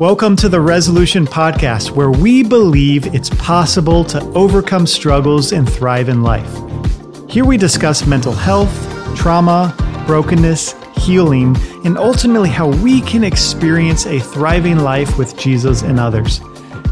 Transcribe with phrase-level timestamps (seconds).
[0.00, 6.08] Welcome to the Resolution Podcast, where we believe it's possible to overcome struggles and thrive
[6.08, 6.52] in life.
[7.30, 8.74] Here we discuss mental health,
[9.16, 9.72] trauma,
[10.04, 16.40] brokenness, healing, and ultimately how we can experience a thriving life with Jesus and others.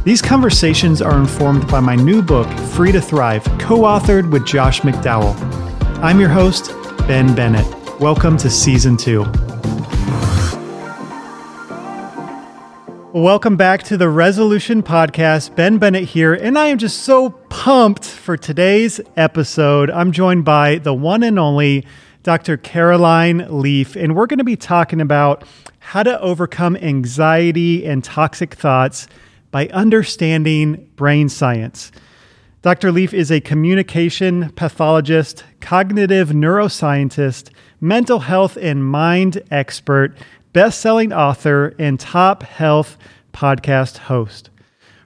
[0.04, 4.82] These conversations are informed by my new book, Free to Thrive, co authored with Josh
[4.82, 5.34] McDowell.
[6.04, 6.70] I'm your host,
[7.08, 7.66] Ben Bennett.
[7.98, 9.51] Welcome to Season 2.
[13.14, 15.54] Welcome back to the Resolution Podcast.
[15.54, 19.90] Ben Bennett here, and I am just so pumped for today's episode.
[19.90, 21.84] I'm joined by the one and only
[22.22, 22.56] Dr.
[22.56, 25.44] Caroline Leaf, and we're going to be talking about
[25.78, 29.08] how to overcome anxiety and toxic thoughts
[29.50, 31.92] by understanding brain science.
[32.62, 32.90] Dr.
[32.90, 40.16] Leaf is a communication pathologist, cognitive neuroscientist, mental health and mind expert,
[40.52, 42.98] best selling author, and top health
[43.32, 44.50] podcast host.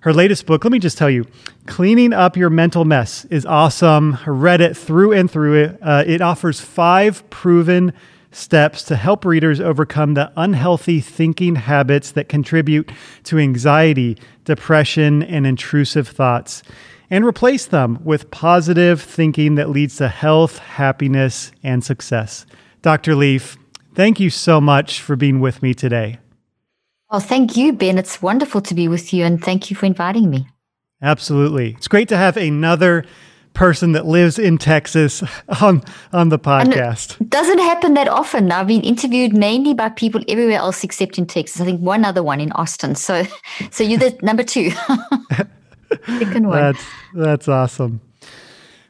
[0.00, 1.26] Her latest book, let me just tell you,
[1.66, 4.18] Cleaning Up Your Mental Mess, is awesome.
[4.24, 5.78] Read it through and through it.
[5.82, 7.92] Uh, it offers five proven
[8.30, 12.90] steps to help readers overcome the unhealthy thinking habits that contribute
[13.24, 16.62] to anxiety, depression, and intrusive thoughts,
[17.10, 22.46] and replace them with positive thinking that leads to health, happiness, and success.
[22.82, 23.16] Dr.
[23.16, 23.56] Leaf,
[23.96, 26.18] thank you so much for being with me today.
[27.10, 27.98] Well, thank you, Ben.
[27.98, 30.48] It's wonderful to be with you, and thank you for inviting me.
[31.02, 31.72] Absolutely.
[31.72, 33.04] It's great to have another
[33.56, 35.22] person that lives in Texas
[35.62, 37.20] on on the podcast.
[37.20, 38.52] it doesn't happen that often.
[38.52, 41.60] I've been interviewed mainly by people everywhere else except in Texas.
[41.60, 42.94] I think one other one in Austin.
[42.94, 43.24] So
[43.70, 44.70] so you're the number two.
[46.06, 46.58] Second one.
[46.58, 48.00] That's that's awesome.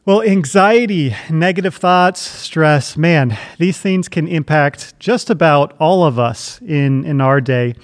[0.07, 6.63] Well, anxiety, negative thoughts, stress, man, these things can impact just about all of us
[6.63, 7.75] in in our day.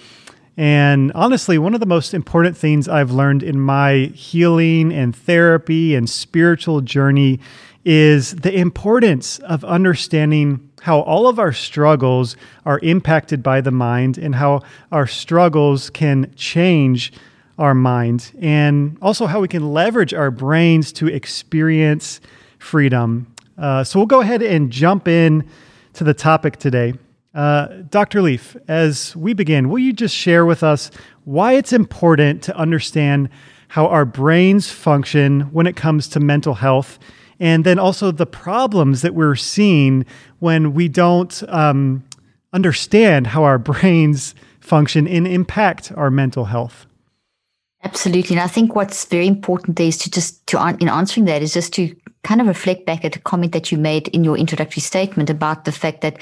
[0.56, 5.96] And honestly, one of the most important things I've learned in my healing and therapy
[5.96, 7.40] and spiritual journey
[7.84, 14.16] is the importance of understanding how all of our struggles are impacted by the mind
[14.16, 14.60] and how
[14.92, 17.12] our struggles can change
[17.62, 22.20] our minds and also how we can leverage our brains to experience
[22.58, 23.32] freedom.
[23.56, 25.48] Uh, so we'll go ahead and jump in
[25.92, 26.92] to the topic today.
[27.34, 28.20] Uh, Dr.
[28.20, 30.90] Leaf, as we begin, will you just share with us
[31.24, 33.28] why it's important to understand
[33.68, 36.98] how our brains function when it comes to mental health,
[37.38, 40.04] and then also the problems that we're seeing
[40.40, 42.02] when we don't um,
[42.52, 46.86] understand how our brains function and impact our mental health?
[47.92, 48.36] Absolutely.
[48.36, 51.52] And I think what's very important there is to just to in answering that is
[51.52, 51.94] just to
[52.24, 55.66] kind of reflect back at a comment that you made in your introductory statement about
[55.66, 56.16] the fact that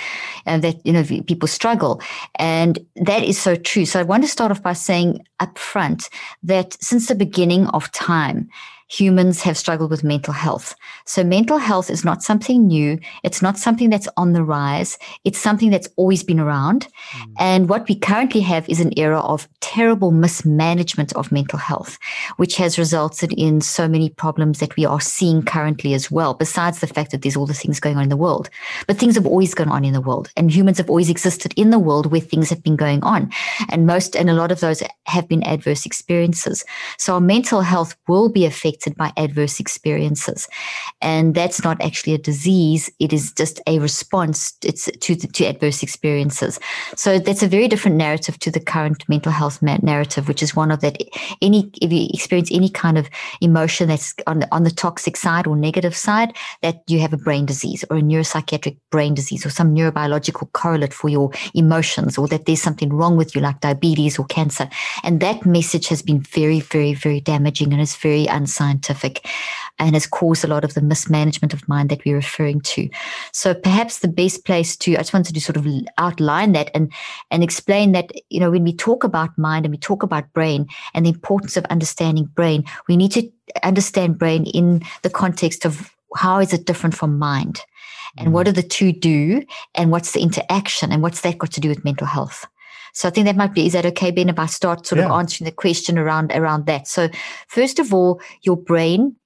[0.46, 2.02] uh, that you know people struggle,
[2.40, 3.86] and that is so true.
[3.86, 6.10] So I want to start off by saying up front
[6.42, 8.48] that since the beginning of time,
[8.90, 10.74] humans have struggled with mental health.
[11.06, 12.98] So mental health is not something new.
[13.22, 14.98] It's not something that's on the rise.
[15.24, 16.88] It's something that's always been around.
[17.12, 17.32] Mm.
[17.38, 21.98] And what we currently have is an era of terrible mismanagement of mental health,
[22.36, 26.80] which has resulted in so many problems that we are seeing currently as well, besides
[26.80, 28.50] the fact that there's all the things going on in the world.
[28.88, 31.70] But things have always gone on in the world and humans have always existed in
[31.70, 33.30] the world where things have been going on.
[33.68, 36.64] And most, and a lot of those have been adverse experiences.
[36.98, 40.48] So our mental health will be affected affected by adverse experiences.
[41.00, 42.90] And that's not actually a disease.
[42.98, 46.58] It is just a response it's to, to adverse experiences.
[46.96, 50.70] So that's a very different narrative to the current mental health narrative, which is one
[50.70, 50.96] of that
[51.42, 53.08] any, if you experience any kind of
[53.40, 57.18] emotion that's on the, on the toxic side or negative side, that you have a
[57.18, 62.28] brain disease or a neuropsychiatric brain disease or some neurobiological correlate for your emotions or
[62.28, 64.68] that there's something wrong with you like diabetes or cancer.
[65.02, 69.26] And that message has been very, very, very damaging and is very unscientific scientific
[69.78, 72.88] and has caused a lot of the mismanagement of mind that we're referring to.
[73.32, 75.66] So perhaps the best place to, I just wanted to sort of
[75.98, 76.92] outline that and,
[77.30, 80.66] and explain that, you know, when we talk about mind and we talk about brain
[80.94, 83.30] and the importance of understanding brain, we need to
[83.62, 87.60] understand brain in the context of how is it different from mind?
[88.18, 88.46] And what mm.
[88.46, 89.44] do the two do?
[89.76, 90.90] And what's the interaction?
[90.92, 92.46] And what's that got to do with mental health?
[92.92, 95.06] So I think that might be, is that okay, Ben, if I start sort yeah.
[95.06, 96.88] of answering the question around, around that?
[96.88, 97.08] So
[97.48, 99.16] first of all, your brain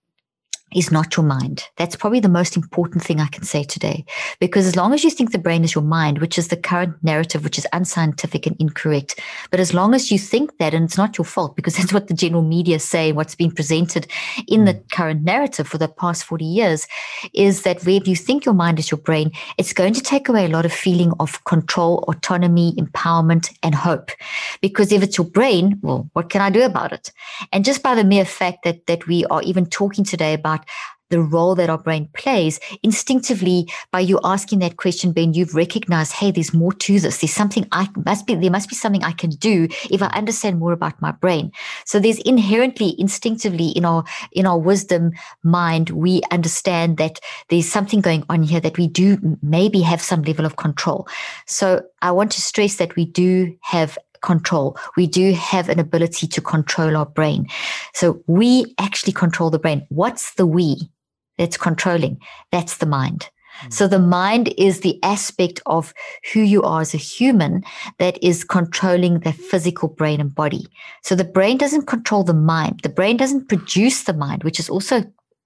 [0.75, 1.65] is not your mind.
[1.77, 4.05] That's probably the most important thing I can say today.
[4.41, 6.97] Because as long as you think the brain is your mind, which is the current
[7.03, 9.21] narrative, which is unscientific and incorrect,
[9.51, 12.09] but as long as you think that, and it's not your fault, because that's what
[12.09, 14.07] the general media say, what's been presented
[14.49, 14.91] in the mm.
[14.91, 16.87] current narrative for the past 40 years,
[17.33, 20.45] is that where you think your mind is your brain, it's going to take away
[20.45, 24.11] a lot of feeling of control, autonomy, empowerment, and hope.
[24.61, 27.13] Because if it's your brain, well, what can I do about it?
[27.53, 30.54] And just by the mere fact that that we are even talking today about
[31.11, 36.13] the role that our brain plays instinctively by you asking that question ben you've recognized
[36.13, 37.21] hey there's more to this.
[37.21, 40.59] There's something i must be there must be something i can do if i understand
[40.59, 41.53] more about my brain.
[41.85, 45.13] So there's inherently instinctively in our in our wisdom
[45.43, 50.23] mind we understand that there's something going on here that we do maybe have some
[50.23, 51.07] level of control.
[51.47, 54.77] So i want to stress that we do have control.
[54.97, 57.47] We do have an ability to control our brain.
[57.93, 59.87] So we actually control the brain.
[59.91, 60.91] What's the we
[61.39, 62.19] that's controlling?
[62.51, 63.31] That's the mind.
[63.61, 63.71] Hmm.
[63.71, 65.95] So the mind is the aspect of
[66.33, 67.63] who you are as a human
[67.99, 70.67] that is controlling the physical brain and body.
[71.03, 72.81] So the brain doesn't control the mind.
[72.83, 75.05] The brain doesn't produce the mind, which is also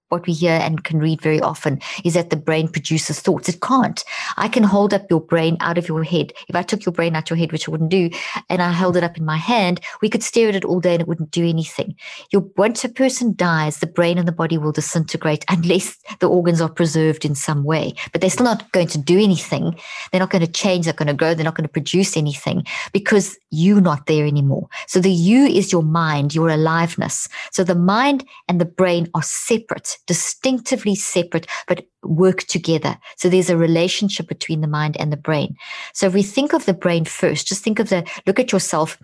[0.09, 3.47] what we hear and can read very often is that the brain produces thoughts.
[3.47, 4.03] It can't.
[4.37, 6.33] I can hold up your brain out of your head.
[6.47, 8.09] If I took your brain out of your head, which I wouldn't do,
[8.49, 10.93] and I held it up in my hand, we could stare at it all day
[10.93, 11.95] and it wouldn't do anything.
[12.31, 16.61] Your, once a person dies, the brain and the body will disintegrate unless the organs
[16.61, 17.93] are preserved in some way.
[18.11, 19.79] But they're still not going to do anything.
[20.11, 20.85] They're not going to change.
[20.85, 21.33] They're going to grow.
[21.33, 24.67] They're not going to produce anything because you're not there anymore.
[24.87, 27.27] So the you is your mind, your aliveness.
[27.51, 32.97] So the mind and the brain are separate distinctively separate, but work together.
[33.17, 35.55] So there's a relationship between the mind and the brain.
[35.93, 38.97] So if we think of the brain first, just think of the, look at yourself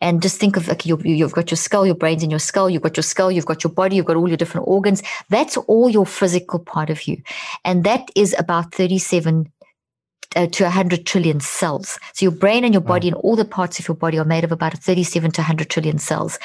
[0.00, 2.68] and just think of like you, you've got your skull, your brain's in your skull,
[2.68, 5.02] you've got your skull, you've got your body, you've got all your different organs.
[5.30, 7.22] That's all your physical part of you.
[7.64, 9.50] And that is about 37
[10.34, 11.98] uh, to 100 trillion cells.
[12.12, 13.16] So your brain and your body wow.
[13.16, 15.98] and all the parts of your body are made of about 37 to 100 trillion
[15.98, 16.38] cells.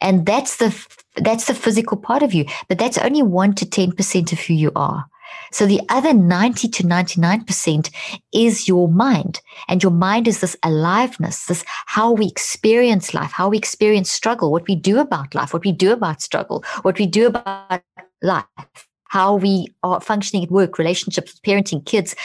[0.00, 0.74] And that's the
[1.16, 4.72] that's the physical part of you, but that's only 1 to 10% of who you
[4.74, 5.04] are.
[5.50, 7.90] So the other 90 to 99%
[8.32, 9.40] is your mind.
[9.68, 14.50] And your mind is this aliveness, this how we experience life, how we experience struggle,
[14.50, 17.82] what we do about life, what we do about struggle, what we do about
[18.22, 22.16] life how we are functioning at work, relationships, parenting, kids,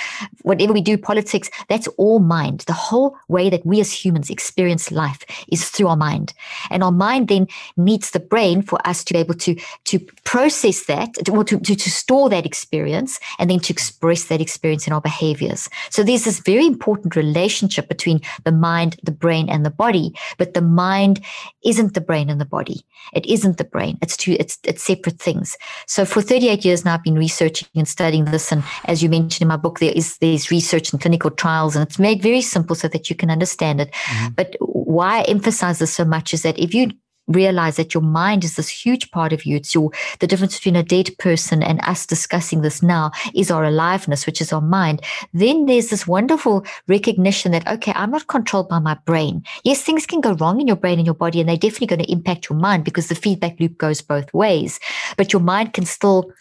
[0.44, 2.62] whatever we do, politics, that's all mind.
[2.62, 6.34] The whole way that we as humans experience life is through our mind.
[6.70, 10.86] And our mind then needs the brain for us to be able to, to process
[10.86, 14.94] that, to, to, to, to store that experience and then to express that experience in
[14.94, 15.68] our behaviors.
[15.90, 20.54] So there's this very important relationship between the mind, the brain, and the body, but
[20.54, 21.20] the mind
[21.66, 22.86] isn't the brain and the body.
[23.14, 23.98] It isn't the brain.
[24.02, 25.58] It's two, it's, it's separate things.
[25.86, 28.52] So for 38 years, years now I've been researching and studying this.
[28.52, 31.86] And as you mentioned in my book, there is there's research and clinical trials, and
[31.88, 33.92] it's made very simple so that you can understand it.
[33.92, 34.34] Mm-hmm.
[34.36, 36.92] But why I emphasize this so much is that if you
[37.28, 39.58] realize that your mind is this huge part of you.
[39.58, 43.66] It's your the difference between a dead person and us discussing this now is our
[43.66, 45.02] aliveness, which is our mind.
[45.34, 49.44] Then there's this wonderful recognition that okay, I'm not controlled by my brain.
[49.64, 52.04] Yes, things can go wrong in your brain and your body, and they're definitely going
[52.04, 54.80] to impact your mind because the feedback loop goes both ways.
[55.18, 56.32] But your mind can still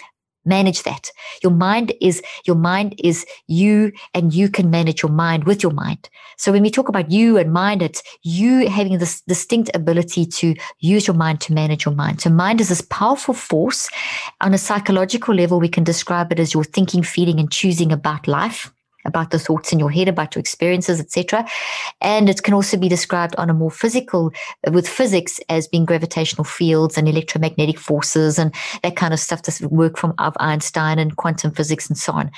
[0.46, 1.10] manage that.
[1.42, 5.72] Your mind is your mind is you and you can manage your mind with your
[5.72, 6.08] mind.
[6.38, 10.54] So when we talk about you and mind it's you having this distinct ability to
[10.80, 12.20] use your mind to manage your mind.
[12.20, 13.88] So mind is this powerful force.
[14.40, 18.28] On a psychological level we can describe it as your thinking feeling and choosing about
[18.28, 18.72] life
[19.06, 21.46] about the thoughts in your head, about your experiences, etc.
[22.00, 24.32] And it can also be described on a more physical,
[24.70, 29.42] with physics as being gravitational fields and electromagnetic forces and that kind of stuff.
[29.42, 32.30] This work from of Einstein and quantum physics and so on.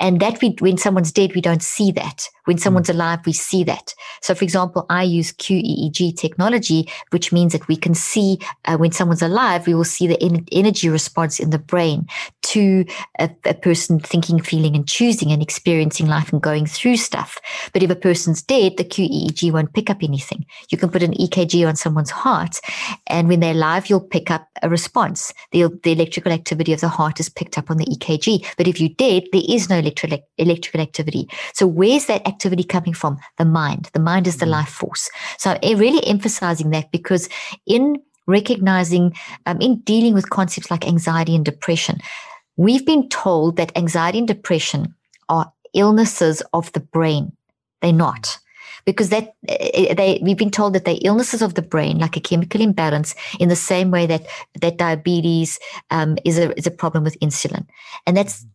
[0.00, 2.28] And that we, when someone's dead, we don't see that.
[2.44, 2.62] When hmm.
[2.62, 3.94] someone's alive, we see that.
[4.20, 8.92] So, for example, I use QEEG technology, which means that we can see uh, when
[8.92, 12.06] someone's alive, we will see the en- energy response in the brain
[12.42, 12.84] to
[13.18, 17.38] a, a person thinking, feeling, and choosing and experiencing life and going through stuff.
[17.72, 20.44] But if a person's dead, the QEEG won't pick up anything.
[20.70, 22.60] You can put an EKG on someone's heart,
[23.06, 25.32] and when they're alive, you'll pick up a response.
[25.52, 28.46] The, the electrical activity of the heart is picked up on the EKG.
[28.56, 31.28] But if you're dead, there is no electrical, electrical activity.
[31.54, 33.18] So where's that activity coming from?
[33.38, 33.90] The mind.
[33.92, 34.50] The mind is the mm.
[34.50, 35.10] life force.
[35.38, 37.28] So I'm really emphasizing that because
[37.66, 39.14] in recognizing,
[39.46, 41.98] um, in dealing with concepts like anxiety and depression,
[42.56, 44.94] we've been told that anxiety and depression
[45.28, 47.32] are illnesses of the brain.
[47.80, 48.38] They're not.
[48.84, 52.20] because that eh, they we've been told that they're illnesses of the brain, like a
[52.20, 54.26] chemical imbalance, in the same way that
[54.60, 55.58] that diabetes
[55.90, 57.66] um, is a is a problem with insulin,
[58.06, 58.46] and that's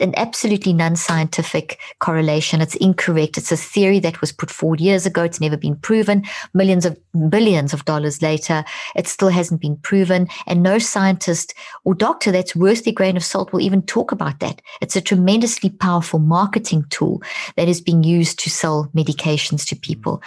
[0.00, 2.60] an absolutely non-scientific correlation.
[2.60, 3.36] It's incorrect.
[3.36, 5.22] It's a theory that was put forward years ago.
[5.22, 6.24] It's never been proven.
[6.54, 8.64] Millions of billions of dollars later,
[8.94, 10.28] it still hasn't been proven.
[10.46, 11.54] And no scientist
[11.84, 14.62] or doctor that's worth the grain of salt will even talk about that.
[14.80, 17.22] It's a tremendously powerful marketing tool
[17.56, 20.22] that is being used to sell medications to people.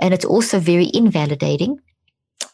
[0.00, 1.80] And it's also very invalidating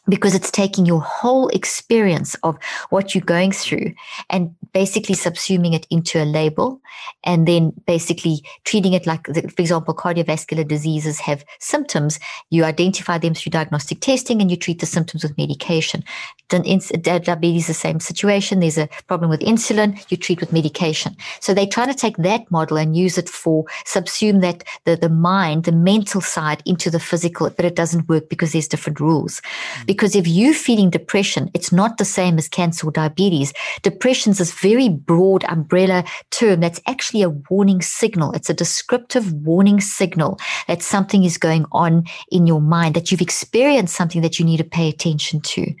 [0.09, 2.57] because it's taking your whole experience of
[2.89, 3.93] what you're going through
[4.29, 6.79] and basically subsuming it into a label
[7.23, 12.19] and then basically treating it like, for example, cardiovascular diseases have symptoms.
[12.51, 16.03] You identify them through diagnostic testing and you treat the symptoms with medication.
[16.49, 18.59] Then Diabetes, the same situation.
[18.59, 21.17] There's a problem with insulin, you treat with medication.
[21.39, 25.09] So they try to take that model and use it for subsume that the, the
[25.09, 29.41] mind, the mental side into the physical, but it doesn't work because there's different rules.
[29.41, 29.85] Mm-hmm.
[29.87, 33.53] Because if you're feeling depression, it's not the same as cancer or diabetes.
[33.81, 38.31] Depression is this very broad umbrella term that's actually a warning signal.
[38.33, 43.21] It's a descriptive warning signal that something is going on in your mind, that you've
[43.21, 45.73] experienced something that you need to pay attention to,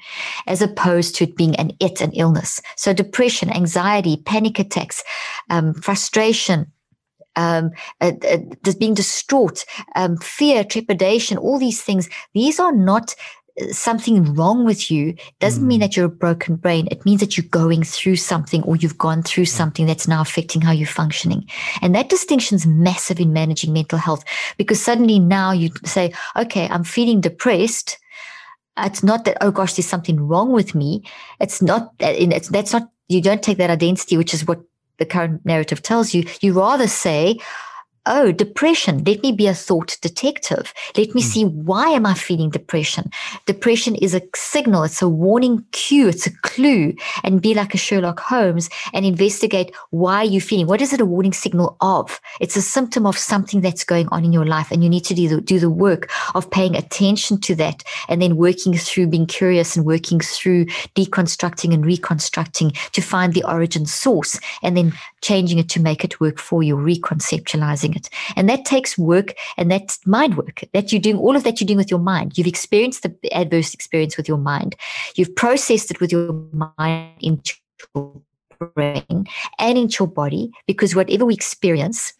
[0.47, 2.61] as opposed to it being an it, an illness.
[2.75, 5.03] So depression, anxiety, panic attacks,
[5.49, 6.71] um, frustration,
[7.35, 9.65] um, uh, uh, being distraught,
[9.95, 12.09] um, fear, trepidation, all these things.
[12.33, 13.15] These are not
[13.71, 15.67] something wrong with you doesn't mm.
[15.67, 16.87] mean that you're a broken brain.
[16.91, 20.61] It means that you're going through something or you've gone through something that's now affecting
[20.61, 21.47] how you're functioning.
[21.81, 24.23] And that distinction is massive in managing mental health
[24.57, 27.97] because suddenly now you say, okay, I'm feeling depressed.
[28.77, 31.03] It's not that, oh gosh, there's something wrong with me.
[31.39, 34.61] It's not that, it's, that's not, you don't take that identity, which is what
[34.97, 36.25] the current narrative tells you.
[36.41, 37.39] You rather say,
[38.07, 39.03] oh, depression.
[39.03, 40.73] Let me be a thought detective.
[40.97, 41.25] Let me mm.
[41.25, 43.11] see why am I feeling depression?
[43.45, 44.83] Depression is a signal.
[44.83, 46.07] It's a warning cue.
[46.07, 50.67] It's a clue and be like a Sherlock Holmes and investigate why you're feeling.
[50.67, 52.19] What is it a warning signal of?
[52.39, 54.71] It's a symptom of something that's going on in your life.
[54.71, 58.21] And you need to do the, do the work of paying attention to that and
[58.21, 63.85] then working through being curious and working through deconstructing and reconstructing to find the origin
[63.85, 68.09] source and then changing it to make it work for you, reconceptualizing it.
[68.35, 71.67] And that takes work and that's mind work that you're doing all of that you're
[71.67, 72.37] doing with your mind.
[72.37, 74.75] You've experienced the adverse experience with your mind.
[75.15, 77.55] You've processed it with your mind into
[77.95, 78.13] your
[78.73, 79.25] brain
[79.59, 82.13] and into your body because whatever we experience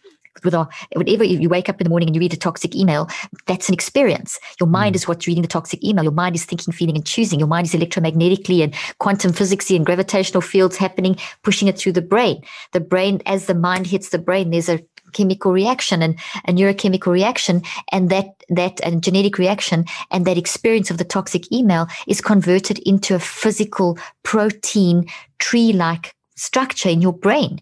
[0.44, 3.08] with our whatever you wake up in the morning and you read a toxic email,
[3.46, 4.38] that's an experience.
[4.60, 4.96] Your mind mm.
[4.96, 6.04] is what's reading the toxic email.
[6.04, 7.38] Your mind is thinking, feeling, and choosing.
[7.38, 12.02] Your mind is electromagnetically and quantum physicsy and gravitational fields happening, pushing it through the
[12.02, 12.42] brain.
[12.72, 14.80] The brain, as the mind hits the brain, there's a
[15.12, 17.62] chemical reaction and a neurochemical reaction
[17.92, 22.78] and that that and genetic reaction and that experience of the toxic email is converted
[22.80, 25.06] into a physical protein
[25.38, 27.60] tree like structure in your brain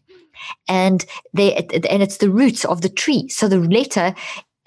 [0.69, 3.29] and they and it's the roots of the tree.
[3.29, 4.15] So the letter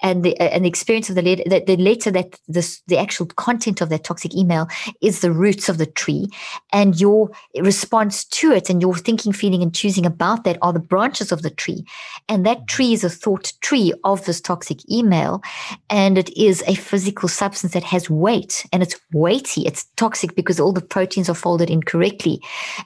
[0.02, 2.98] and the uh, and the experience of the letter, the, the letter that this the
[2.98, 4.68] actual content of that toxic email
[5.00, 6.28] is the roots of the tree,
[6.72, 7.30] and your
[7.60, 11.42] response to it and your thinking, feeling, and choosing about that are the branches of
[11.42, 11.84] the tree,
[12.28, 12.66] and that mm-hmm.
[12.66, 15.42] tree is a thought tree of this toxic email,
[15.88, 19.66] and it is a physical substance that has weight and it's weighty.
[19.66, 22.40] It's toxic because all the proteins are folded incorrectly,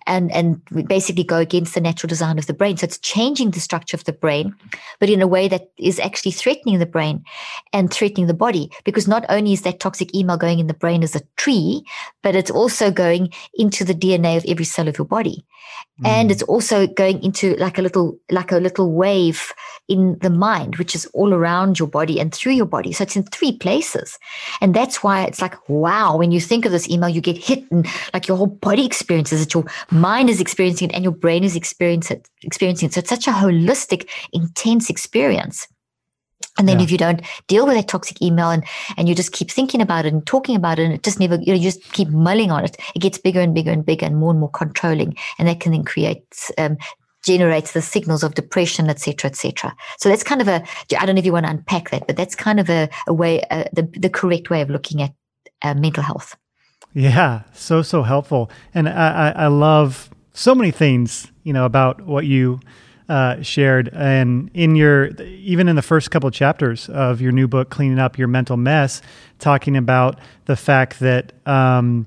[0.06, 2.76] and and we basically go against the natural design of the brain.
[2.76, 4.54] So it's changing the structure of the brain,
[4.98, 7.24] but in a way that is actually threatening the brain brain
[7.72, 11.02] and threatening the body because not only is that toxic email going in the brain
[11.02, 11.84] as a tree,
[12.22, 15.44] but it's also going into the DNA of every cell of your body.
[16.00, 16.08] Mm.
[16.08, 19.52] And it's also going into like a little, like a little wave
[19.88, 22.92] in the mind, which is all around your body and through your body.
[22.92, 24.18] So it's in three places.
[24.60, 27.64] And that's why it's like, wow, when you think of this email, you get hit
[27.70, 31.44] and like your whole body experiences it, your mind is experiencing it and your brain
[31.44, 32.94] is experiencing it, experiencing it.
[32.94, 35.68] So it's such a holistic, intense experience.
[36.58, 36.84] And then yeah.
[36.84, 38.64] if you don't deal with that toxic email and,
[38.96, 41.36] and you just keep thinking about it and talking about it and it just never,
[41.36, 44.06] you know, you just keep mulling on it, it gets bigger and bigger and bigger
[44.06, 45.16] and more and more controlling.
[45.38, 46.24] And that can then create,
[46.58, 46.76] um,
[47.24, 49.74] generates the signals of depression, etc., etc.
[49.98, 50.62] So that's kind of a,
[50.98, 53.14] I don't know if you want to unpack that, but that's kind of a, a
[53.14, 55.12] way, uh, the, the correct way of looking at
[55.62, 56.36] uh, mental health.
[56.92, 58.50] Yeah, so, so helpful.
[58.74, 62.60] And I, I, I love so many things, you know, about what you
[63.08, 63.90] uh, shared.
[63.92, 67.98] And in your, even in the first couple of chapters of your new book, Cleaning
[67.98, 69.02] Up Your Mental Mess,
[69.38, 72.06] talking about the fact that um,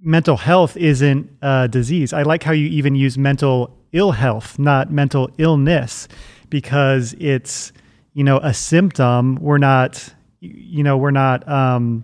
[0.00, 2.12] mental health isn't a disease.
[2.12, 6.08] I like how you even use mental ill health, not mental illness,
[6.50, 7.72] because it's
[8.18, 9.36] you know, a symptom.
[9.36, 12.02] We're not, you know, we're not um,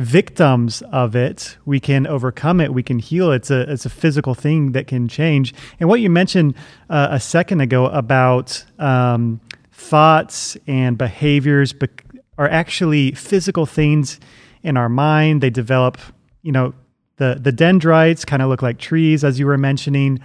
[0.00, 1.58] victims of it.
[1.66, 2.72] We can overcome it.
[2.72, 3.32] We can heal.
[3.32, 5.54] It's a it's a physical thing that can change.
[5.78, 6.54] And what you mentioned
[6.88, 9.40] uh, a second ago about um,
[9.72, 11.88] thoughts and behaviors be-
[12.38, 14.18] are actually physical things
[14.62, 15.42] in our mind.
[15.42, 15.98] They develop,
[16.42, 16.72] you know,
[17.16, 20.18] the the dendrites kind of look like trees, as you were mentioning.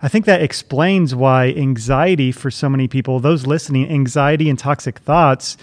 [0.00, 5.00] I think that explains why anxiety for so many people, those listening, anxiety and toxic
[5.00, 5.56] thoughts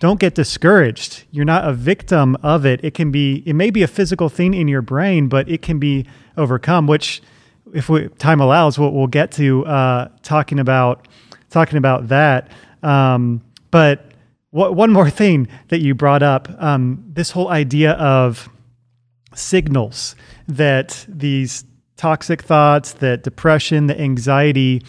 [0.00, 1.24] don't get discouraged.
[1.30, 2.80] You're not a victim of it.
[2.82, 5.78] It can be, it may be a physical thing in your brain, but it can
[5.78, 6.86] be overcome.
[6.86, 7.22] Which,
[7.72, 11.06] if we, time allows, we'll, we'll get to uh, talking about
[11.50, 12.50] talking about that.
[12.82, 14.06] Um, but
[14.50, 18.48] one more thing that you brought up, um, this whole idea of
[19.34, 20.16] signals
[20.48, 21.64] that these
[21.96, 24.82] toxic thoughts, that depression, the anxiety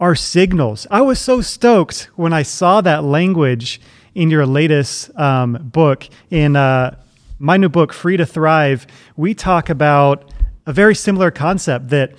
[0.00, 0.86] are signals.
[0.90, 3.80] I was so stoked when I saw that language
[4.14, 6.08] in your latest um, book.
[6.30, 6.96] In uh,
[7.38, 10.30] my new book, Free to Thrive, we talk about
[10.66, 12.14] a very similar concept that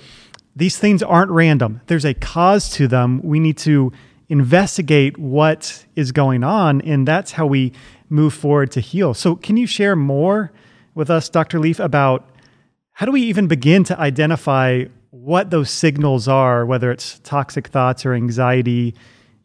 [0.56, 1.80] these things aren't random.
[1.86, 3.20] There's a cause to them.
[3.22, 3.92] We need to
[4.28, 7.72] investigate what is going on, and that's how we
[8.08, 9.14] move forward to heal.
[9.14, 10.52] So, can you share more
[10.94, 11.58] with us, Dr.
[11.58, 12.28] Leaf, about
[12.92, 18.06] how do we even begin to identify what those signals are, whether it's toxic thoughts
[18.06, 18.94] or anxiety,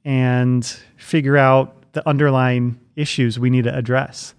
[0.06, 0.66] and
[0.98, 4.34] figure out the underlying issues we need to address?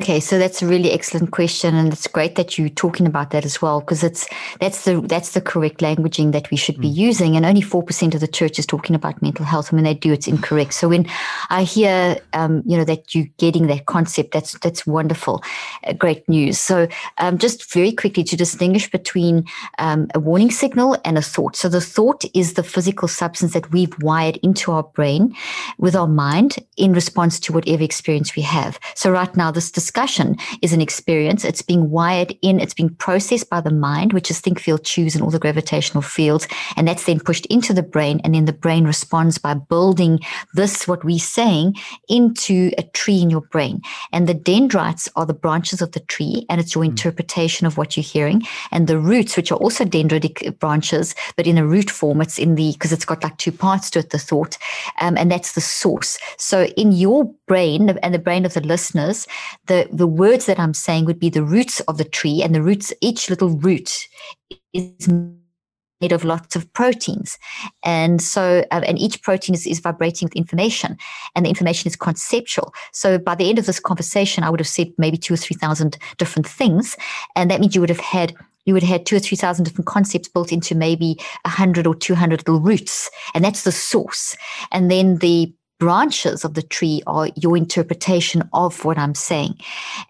[0.00, 3.44] Okay, so that's a really excellent question, and it's great that you're talking about that
[3.44, 4.26] as well, because it's
[4.58, 6.96] that's the that's the correct languaging that we should be mm.
[6.96, 7.36] using.
[7.36, 9.94] And only four percent of the church is talking about mental health, and when they
[9.94, 10.74] do, it's incorrect.
[10.74, 11.06] So when
[11.48, 15.44] I hear, um, you know, that you're getting that concept, that's that's wonderful,
[15.86, 16.58] uh, great news.
[16.58, 19.44] So um, just very quickly to distinguish between
[19.78, 21.54] um, a warning signal and a thought.
[21.54, 25.36] So the thought is the physical substance that we've wired into our brain
[25.78, 28.80] with our mind in response to whatever experience we have.
[28.96, 31.44] So right now, this discussion is an experience.
[31.44, 35.14] It's being wired in, it's being processed by the mind, which is think, feel, choose,
[35.14, 36.48] and all the gravitational fields.
[36.76, 38.18] And that's then pushed into the brain.
[38.24, 40.20] And then the brain responds by building
[40.54, 41.74] this, what we're saying,
[42.08, 43.82] into a tree in your brain.
[44.10, 46.90] And the dendrites are the branches of the tree, and it's your hmm.
[46.90, 48.42] interpretation of what you're hearing.
[48.72, 52.54] And the roots, which are also dendritic branches, but in a root form, it's in
[52.54, 54.56] the, because it's got like two parts to it, the thought.
[55.02, 56.18] Um, and that's the source.
[56.38, 59.26] So in your brain and the brain of the listeners,
[59.66, 62.54] the the, the words that I'm saying would be the roots of the tree, and
[62.54, 64.06] the roots, each little root
[64.72, 65.08] is
[66.00, 67.38] made of lots of proteins.
[67.82, 70.96] And so, uh, and each protein is, is vibrating with information,
[71.34, 72.72] and the information is conceptual.
[72.92, 75.98] So, by the end of this conversation, I would have said maybe two or 3,000
[76.18, 76.96] different things.
[77.34, 78.34] And that means you would have had
[78.66, 81.94] you would have had two or 3,000 different concepts built into maybe a 100 or
[81.94, 83.10] 200 little roots.
[83.34, 84.36] And that's the source.
[84.72, 89.54] And then the branches of the tree are your interpretation of what I'm saying.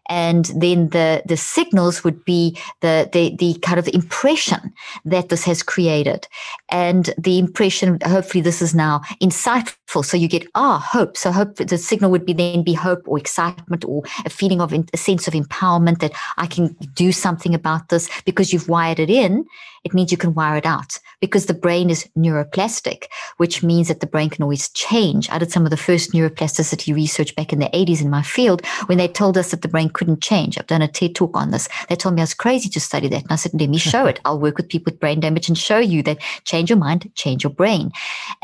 [0.08, 4.72] And then the, the signals would be the, the, the kind of impression
[5.04, 6.28] that this has created.
[6.68, 10.04] And the impression, hopefully this is now insightful.
[10.04, 11.16] So you get, ah, hope.
[11.16, 14.72] So hope, the signal would be then be hope or excitement or a feeling of
[14.72, 19.10] a sense of empowerment that I can do something about this because you've wired it
[19.10, 19.46] in
[19.84, 23.04] it means you can wire it out because the brain is neuroplastic,
[23.36, 25.28] which means that the brain can always change.
[25.30, 28.66] I did some of the first neuroplasticity research back in the 80s in my field
[28.86, 30.58] when they told us that the brain couldn't change.
[30.58, 31.68] I've done a TED talk on this.
[31.88, 33.22] They told me I was crazy to study that.
[33.22, 34.20] And I said, let me show it.
[34.24, 37.44] I'll work with people with brain damage and show you that change your mind, change
[37.44, 37.92] your brain.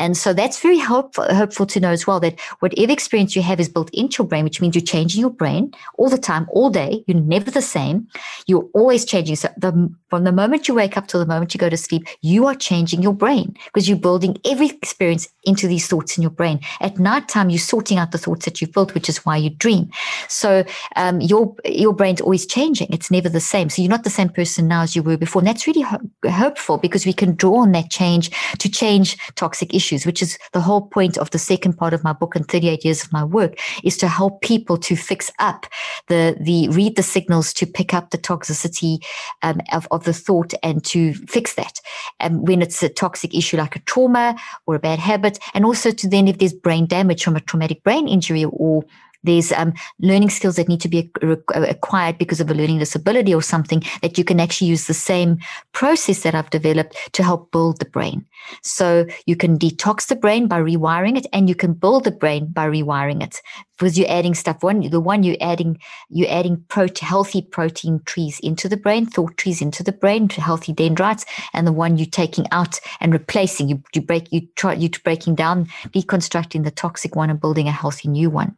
[0.00, 3.60] And so that's very helpful, hopeful to know as well that whatever experience you have
[3.60, 6.70] is built into your brain, which means you're changing your brain all the time, all
[6.70, 7.04] day.
[7.06, 8.08] You're never the same.
[8.46, 9.36] You're always changing.
[9.36, 12.06] So the, from the moment you wake up till the moment you go to sleep,
[12.22, 16.30] you are changing your brain because you're building every experience into these thoughts in your
[16.30, 16.60] brain.
[16.80, 19.90] At nighttime, you're sorting out the thoughts that you've built, which is why you dream.
[20.28, 20.64] So
[20.96, 23.68] um, your your brain's always changing; it's never the same.
[23.68, 26.00] So you're not the same person now as you were before, and that's really ho-
[26.28, 30.60] hopeful because we can draw on that change to change toxic issues, which is the
[30.60, 33.58] whole point of the second part of my book and 38 years of my work
[33.84, 35.66] is to help people to fix up
[36.08, 38.98] the the read the signals to pick up the toxicity
[39.42, 41.80] um, of, of the thought and to fix that.
[42.20, 45.90] Um, when it's a toxic issue like a trauma or a bad habit, and also
[45.90, 48.84] to then if there's brain damage from a traumatic brain injury or
[49.22, 51.10] There's um, learning skills that need to be
[51.52, 55.38] acquired because of a learning disability or something that you can actually use the same
[55.72, 58.24] process that I've developed to help build the brain.
[58.62, 62.46] So you can detox the brain by rewiring it and you can build the brain
[62.46, 63.40] by rewiring it
[63.78, 64.62] because you're adding stuff.
[64.62, 65.78] One, the one you're adding,
[66.10, 66.64] you're adding
[67.00, 71.72] healthy protein trees into the brain, thought trees into the brain, healthy dendrites, and the
[71.72, 73.68] one you're taking out and replacing.
[73.68, 77.72] You, you break, you try, you breaking down, deconstructing the toxic one and building a
[77.72, 78.56] healthy new one.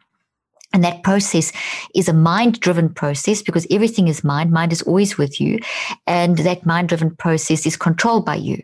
[0.73, 1.53] And that process
[1.95, 4.51] is a mind driven process because everything is mind.
[4.51, 5.59] Mind is always with you.
[6.07, 8.63] And that mind driven process is controlled by you.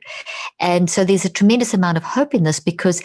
[0.59, 3.03] And so there's a tremendous amount of hope in this because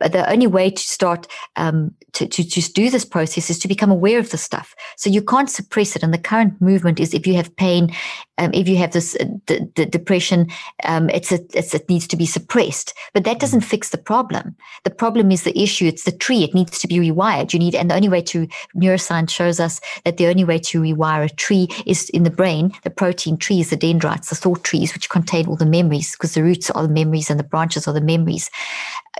[0.00, 1.26] the only way to start
[1.56, 4.74] um, to, to just do this process is to become aware of the stuff.
[4.96, 6.02] So you can't suppress it.
[6.02, 7.94] And the current movement is if you have pain,
[8.38, 10.48] um, if you have this uh, d- d- depression,
[10.84, 12.94] um, it's, a, it's, it needs to be suppressed.
[13.12, 14.56] But that doesn't fix the problem.
[14.82, 15.86] The problem is the issue.
[15.86, 16.42] It's the tree.
[16.42, 17.52] It needs to be rewired.
[17.52, 20.80] You need, and the only way to neuroscience shows us that the only way to
[20.80, 22.72] rewire a tree is in the brain.
[22.82, 26.42] The protein trees, the dendrites, the thought trees, which contain all the memories, because the
[26.42, 28.50] roots are the memories and the branches are the memories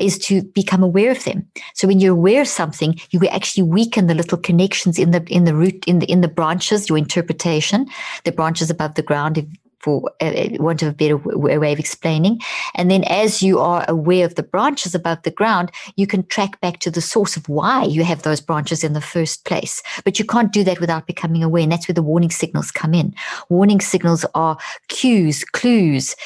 [0.00, 1.46] is to become aware of them.
[1.74, 5.44] So when you're aware of something, you actually weaken the little connections in the in
[5.44, 7.87] the root in the in the branches, your interpretation,
[8.24, 9.38] the branches above the ground.
[9.38, 9.46] If
[9.85, 12.40] for uh, want of a better way of explaining.
[12.74, 16.59] And then as you are aware of the branches above the ground, you can track
[16.62, 19.83] back to the source of why you have those branches in the first place.
[20.03, 21.62] But you can't do that without becoming aware.
[21.62, 23.14] And that's where the warning signals come in.
[23.50, 24.57] Warning signals are
[24.88, 26.16] cues, clues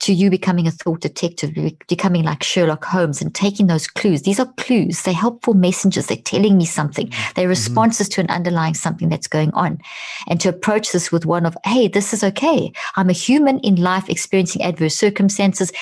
[0.00, 1.52] to you becoming a thought detective,
[1.88, 4.22] becoming like Sherlock Holmes and taking those clues.
[4.22, 5.02] These are clues.
[5.02, 6.06] They're helpful messengers.
[6.06, 7.08] They're telling me something.
[7.08, 7.32] Mm-hmm.
[7.34, 8.14] They're responses mm-hmm.
[8.14, 9.78] to an underlying something that's going on.
[10.28, 12.72] And to approach this with one of, hey, this is okay.
[12.96, 15.72] I'm a human in life experiencing adverse circumstances.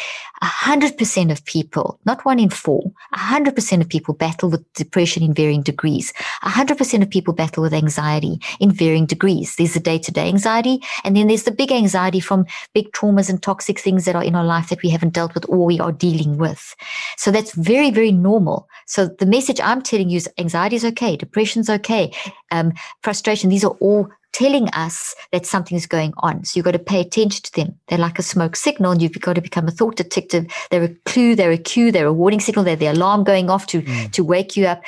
[0.42, 2.82] 100% of people, not one in four,
[3.14, 6.12] 100% of people battle with depression in varying degrees.
[6.42, 9.56] 100% of people battle with anxiety in varying degrees.
[9.56, 13.30] There's the day to day anxiety, and then there's the big anxiety from big traumas
[13.30, 15.80] and toxic things that are in our life that we haven't dealt with or we
[15.80, 16.74] are dealing with.
[17.16, 18.68] So that's very, very normal.
[18.86, 22.12] So the message I'm telling you is anxiety is okay, depression's okay,
[22.50, 22.72] um,
[23.02, 26.44] frustration, these are all telling us that something is going on.
[26.44, 27.74] So you've got to pay attention to them.
[27.88, 30.46] They're like a smoke signal, and you've got to become a thought detective.
[30.70, 33.66] They're a clue, they're a cue, they're a warning signal, they're the alarm going off
[33.68, 34.12] to, mm.
[34.12, 34.82] to wake you up.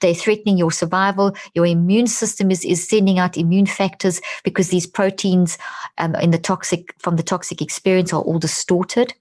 [0.00, 1.34] They're threatening your survival.
[1.54, 5.58] Your immune system is, is sending out immune factors because these proteins
[5.98, 9.14] um, in the toxic from the toxic experience are all distorted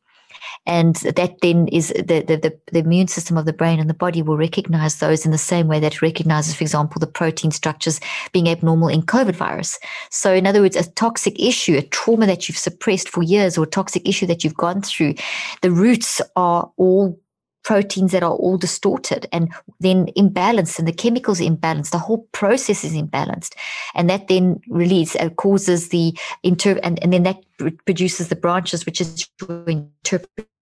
[0.65, 4.21] and that then is the, the, the, immune system of the brain and the body
[4.21, 7.99] will recognize those in the same way that it recognizes, for example, the protein structures
[8.32, 9.78] being abnormal in COVID virus.
[10.10, 13.63] So, in other words, a toxic issue, a trauma that you've suppressed for years, or
[13.63, 15.15] a toxic issue that you've gone through,
[15.62, 17.19] the roots are all
[17.63, 22.84] proteins that are all distorted and then imbalanced and the chemicals imbalanced the whole process
[22.84, 23.54] is imbalanced
[23.95, 27.38] and that then release uh, causes the inter and, and then that
[27.86, 30.53] produces the branches which is your interpretation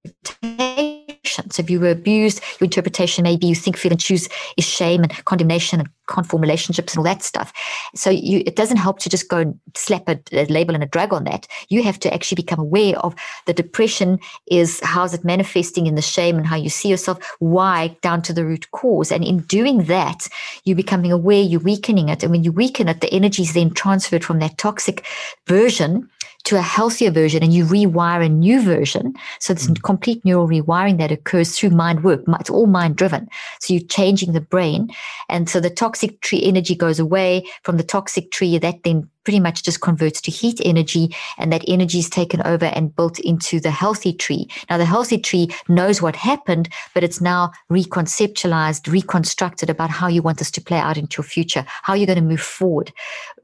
[1.51, 5.03] so if you were abused, your interpretation maybe you think, feel, and choose is shame
[5.03, 7.53] and condemnation and can't form relationships and all that stuff.
[7.95, 10.87] So you, it doesn't help to just go and slap a, a, label and a
[10.87, 11.47] drag on that.
[11.69, 16.01] You have to actually become aware of the depression is how's it manifesting in the
[16.01, 19.11] shame and how you see yourself, why down to the root cause.
[19.11, 20.27] And in doing that,
[20.65, 22.23] you're becoming aware, you're weakening it.
[22.23, 25.05] And when you weaken it, the energy is then transferred from that toxic
[25.47, 26.09] version
[26.43, 29.13] to a healthier version and you rewire a new version.
[29.39, 29.81] So there's mm.
[29.83, 32.21] complete neural rewiring that occurs through mind work.
[32.39, 33.27] It's all mind driven.
[33.59, 34.89] So you're changing the brain.
[35.29, 39.39] And so the toxic tree energy goes away from the toxic tree that then pretty
[39.39, 43.59] much just converts to heat energy and that energy is taken over and built into
[43.59, 44.47] the healthy tree.
[44.69, 50.21] Now the healthy tree knows what happened, but it's now reconceptualized, reconstructed about how you
[50.21, 52.91] want this to play out into your future, how you're going to move forward,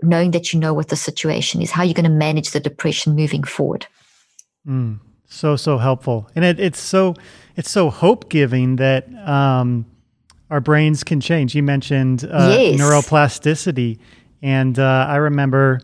[0.01, 3.15] knowing that you know what the situation is, how you're going to manage the depression
[3.15, 3.85] moving forward.
[4.67, 6.29] Mm, so, so helpful.
[6.35, 7.15] And it, it's so,
[7.55, 9.85] it's so hope giving that, um,
[10.49, 11.55] our brains can change.
[11.55, 12.79] You mentioned uh, yes.
[12.79, 13.99] neuroplasticity
[14.41, 15.79] and uh, I remember,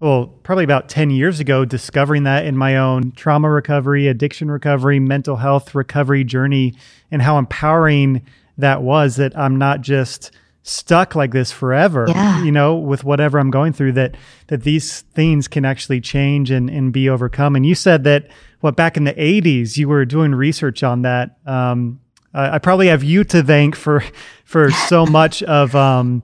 [0.00, 5.00] well, probably about 10 years ago, discovering that in my own trauma recovery, addiction recovery,
[5.00, 6.74] mental health recovery journey,
[7.10, 8.22] and how empowering
[8.58, 10.30] that was that I'm not just
[10.62, 12.44] stuck like this forever yeah.
[12.44, 14.14] you know with whatever i'm going through that
[14.48, 18.28] that these things can actually change and, and be overcome and you said that
[18.60, 21.98] what back in the 80s you were doing research on that um,
[22.34, 24.04] I, I probably have you to thank for
[24.44, 26.22] for so much of um,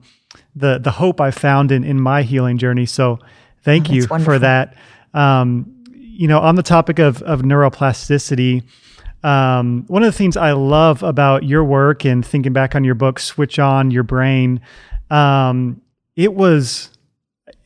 [0.57, 2.85] the the hope I found in in my healing journey.
[2.85, 3.19] So
[3.63, 4.33] thank oh, you wonderful.
[4.33, 4.75] for that.
[5.13, 8.63] Um, you know, on the topic of of neuroplasticity,
[9.23, 12.95] um, one of the things I love about your work and thinking back on your
[12.95, 14.61] book, Switch On Your Brain,
[15.09, 15.81] um,
[16.15, 16.89] it was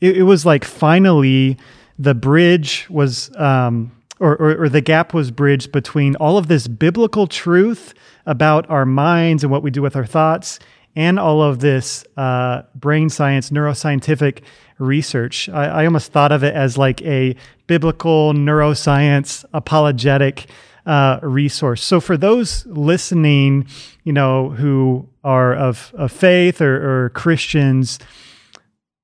[0.00, 1.56] it, it, was like finally
[1.98, 6.68] the bridge was um, or, or, or the gap was bridged between all of this
[6.68, 7.94] biblical truth
[8.26, 10.58] about our minds and what we do with our thoughts
[10.94, 14.42] and all of this uh, brain science, neuroscientific
[14.78, 15.48] research.
[15.48, 20.46] I, I, almost thought of it as like a biblical neuroscience apologetic
[20.84, 21.82] uh, resource.
[21.82, 23.66] So for those listening,
[24.04, 27.98] you know, who are of, of faith or, or Christians,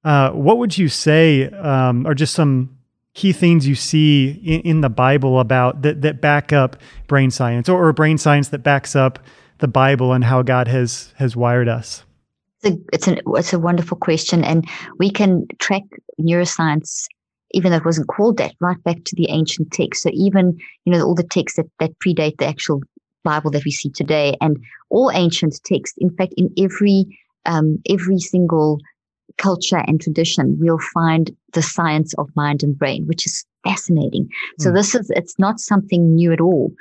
[0.05, 2.77] uh, what would you say um, are just some
[3.15, 6.77] key things you see in, in, the Bible about that, that back up
[7.09, 9.19] brain science or, or brain science that backs up
[9.59, 12.05] the Bible and how God has has wired us?
[12.63, 14.69] It's a, it's, an, it's a wonderful question, and
[14.99, 15.85] we can track
[16.21, 17.07] neuroscience,
[17.53, 20.03] even though it wasn't called that, right back to the ancient texts.
[20.03, 22.83] So even you know all the texts that that predate the actual
[23.25, 24.57] Bible that we see today, and
[24.91, 25.97] all ancient texts.
[25.99, 28.79] In fact, in every um, every single
[29.37, 34.25] culture and tradition, we'll find the science of mind and brain, which is fascinating.
[34.25, 34.31] Mm.
[34.61, 34.77] So hmm.
[34.77, 36.73] this is, it's not something new at all.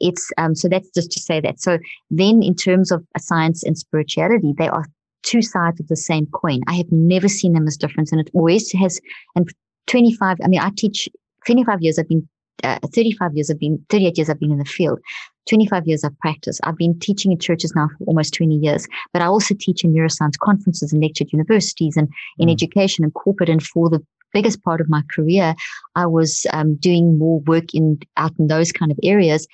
[0.00, 1.60] It's, um, so that's just to say that.
[1.60, 1.78] So
[2.10, 4.84] then in terms of science and spirituality, they are
[5.22, 6.60] two sides of the same coin.
[6.66, 9.00] I have never seen them as different and it always has,
[9.34, 9.48] and
[9.86, 11.08] 25, I mean, I teach
[11.46, 11.98] 25 years.
[11.98, 12.28] I've been
[12.62, 15.00] uh, 35 years I've been, 38 years I've been in the field.
[15.48, 16.60] 25 years I've practiced.
[16.64, 19.92] I've been teaching in churches now for almost 20 years, but I also teach in
[19.92, 22.52] neuroscience conferences and lecture at universities and in mm.
[22.52, 23.48] education and corporate.
[23.48, 25.54] And for the biggest part of my career,
[25.94, 29.46] I was um, doing more work in out in those kind of areas.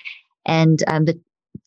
[0.45, 1.19] And um, the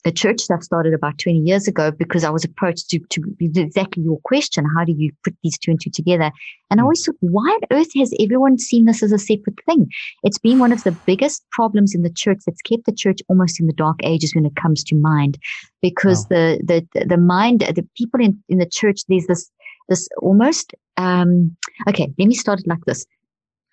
[0.05, 4.03] the church stuff started about 20 years ago because I was approached to, to exactly
[4.03, 4.65] your question.
[4.77, 6.31] How do you put these two and two together?
[6.71, 6.85] And I hmm.
[6.85, 9.89] always thought, why on earth has everyone seen this as a separate thing?
[10.23, 13.61] It's been one of the biggest problems in the church that's kept the church almost
[13.61, 15.39] in the dark ages when it comes to mind,
[15.83, 16.57] because wow.
[16.65, 19.51] the, the, the mind, the people in, in the church, there's this,
[19.89, 21.57] this almost, um,
[21.89, 23.07] okay, let me start it like this.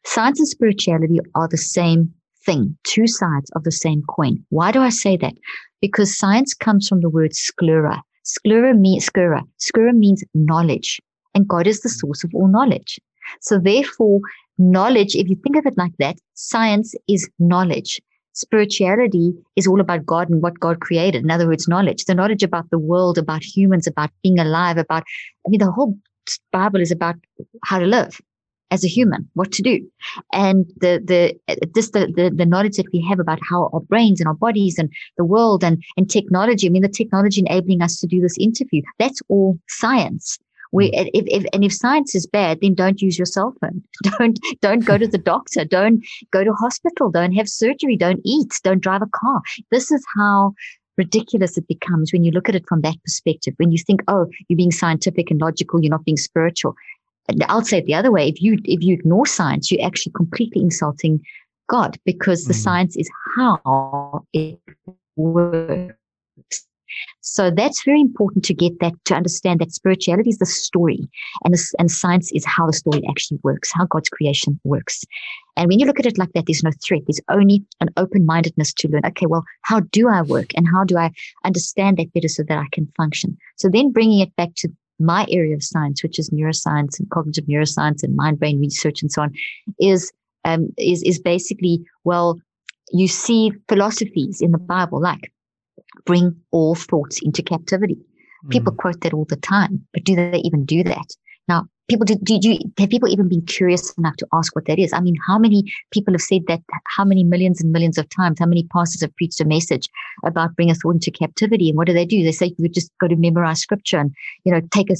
[0.05, 2.13] Science and spirituality are the same
[2.45, 4.45] thing, two sides of the same coin.
[4.49, 5.33] Why do I say that?
[5.81, 8.01] because science comes from the word sclera.
[8.23, 9.43] Sclera means sclera.
[9.57, 10.99] Sclera means knowledge,
[11.33, 12.99] and God is the source of all knowledge.
[13.41, 14.19] So therefore,
[14.57, 18.01] knowledge, if you think of it like that, science is knowledge.
[18.33, 21.23] Spirituality is all about God and what God created.
[21.23, 25.03] In other words, knowledge, the knowledge about the world, about humans, about being alive, about,
[25.45, 25.97] I mean, the whole
[26.51, 27.15] Bible is about
[27.63, 28.19] how to live
[28.69, 29.87] as a human, what to do.
[30.33, 34.19] And the, the, just the, the, the, knowledge that we have about how our brains
[34.19, 36.67] and our bodies and the world and, and technology.
[36.67, 40.37] I mean, the technology enabling us to do this interview, that's all science.
[40.71, 41.07] We, hmm.
[41.13, 43.83] if, if, and if science is bad, then don't use your cell phone.
[44.17, 45.63] Don't, don't go to the doctor.
[45.63, 47.09] Don't go to hospital.
[47.09, 47.95] Don't have surgery.
[47.95, 48.53] Don't eat.
[48.63, 49.41] Don't drive a car.
[49.71, 50.53] This is how
[50.97, 53.53] ridiculous it becomes when you look at it from that perspective.
[53.57, 56.75] When you think, oh, you're being scientific and logical, you're not being spiritual.
[57.47, 58.27] I'll say it the other way.
[58.27, 61.21] If you if you ignore science, you're actually completely insulting
[61.67, 62.63] God because the mm.
[62.63, 64.59] science is how it
[65.17, 65.97] works.
[67.21, 71.07] So that's very important to get that to understand that spirituality is the story,
[71.43, 75.03] and and science is how the story actually works, how God's creation works.
[75.55, 77.01] And when you look at it like that, there's no threat.
[77.07, 79.05] There's only an open mindedness to learn.
[79.05, 81.11] Okay, well, how do I work, and how do I
[81.43, 83.37] understand that better so that I can function?
[83.57, 84.69] So then bringing it back to
[84.99, 89.11] my area of science, which is neuroscience and cognitive neuroscience and mind brain research and
[89.11, 89.33] so on,
[89.79, 90.11] is
[90.45, 92.39] um, is is basically well,
[92.91, 95.31] you see philosophies in the Bible like
[96.05, 97.97] bring all thoughts into captivity.
[98.49, 98.77] People mm.
[98.77, 101.07] quote that all the time, but do they even do that?
[101.47, 104.79] Now, people did, did you have people even been curious enough to ask what that
[104.79, 106.61] is i mean how many people have said that
[106.95, 109.87] how many millions and millions of times how many pastors have preached a message
[110.25, 112.91] about bring a thought into captivity and what do they do they say you just
[112.99, 114.95] go to memorize scripture and you know take a,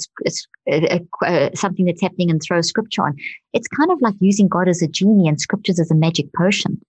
[0.67, 3.15] a, a, a, something that's happening and throw scripture on
[3.53, 6.79] it's kind of like using god as a genie and scriptures as a magic potion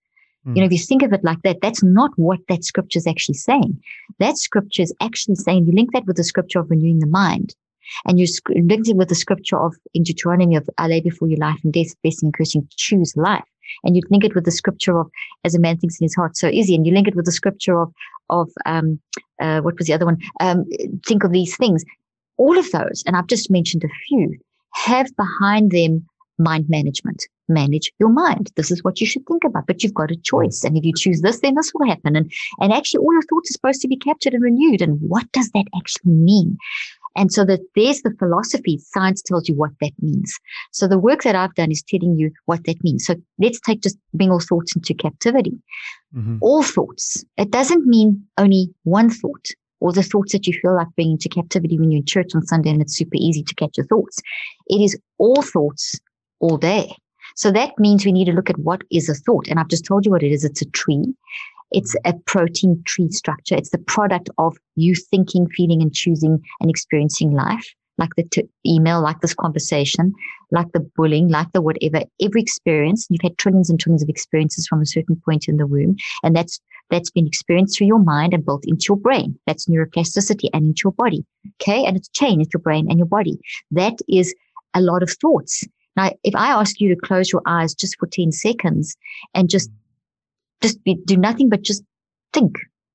[0.54, 3.06] you know, if you think of it like that, that's not what that scripture is
[3.06, 3.80] actually saying.
[4.18, 7.54] That scripture is actually saying, you link that with the scripture of renewing the mind
[8.06, 11.36] and you link it with the scripture of in Deuteronomy of I lay before you
[11.36, 13.44] life and death, best in Christian, choose life.
[13.84, 15.10] And you link it with the scripture of
[15.44, 16.74] as a man thinks in his heart, so is he.
[16.74, 17.92] And you link it with the scripture of
[18.30, 19.00] of um
[19.40, 20.18] uh, what was the other one?
[20.40, 20.64] Um,
[21.06, 21.84] think of these things.
[22.38, 24.38] All of those, and I've just mentioned a few,
[24.74, 26.06] have behind them
[26.38, 27.26] mind management.
[27.48, 28.50] Manage your mind.
[28.56, 30.64] This is what you should think about, but you've got a choice.
[30.64, 32.14] And if you choose this, then this will happen.
[32.16, 34.82] And, and actually all your thoughts are supposed to be captured and renewed.
[34.82, 36.56] And what does that actually mean?
[37.16, 38.78] And so that there's the philosophy.
[38.78, 40.38] Science tells you what that means.
[40.70, 43.06] So the work that I've done is telling you what that means.
[43.06, 45.58] So let's take just bring all thoughts into captivity.
[46.14, 46.36] Mm-hmm.
[46.42, 47.24] All thoughts.
[47.36, 49.48] It doesn't mean only one thought.
[49.80, 52.44] or the thoughts that you feel like bringing to captivity when you're in church on
[52.46, 54.20] Sunday and it's super easy to catch your thoughts.
[54.66, 55.98] It is all thoughts
[56.40, 56.94] all day.
[57.36, 59.48] So that means we need to look at what is a thought.
[59.48, 60.44] And I've just told you what it is.
[60.44, 61.14] It's a tree.
[61.70, 63.54] It's a protein tree structure.
[63.54, 68.48] It's the product of you thinking, feeling, and choosing and experiencing life, like the t-
[68.66, 70.14] email, like this conversation,
[70.50, 72.02] like the bullying, like the whatever.
[72.22, 75.66] Every experience, you've had trillions and trillions of experiences from a certain point in the
[75.66, 76.58] womb, and that's
[76.90, 79.38] that's been experienced through your mind and built into your brain.
[79.46, 81.24] That's neuroplasticity and into your body.
[81.60, 83.38] Okay, and it's chain into your brain and your body.
[83.70, 84.34] That is
[84.72, 85.66] a lot of thoughts.
[85.98, 88.96] Now, if I ask you to close your eyes just for 10 seconds
[89.34, 89.68] and just
[90.62, 91.82] just be, do nothing but just
[92.32, 92.54] think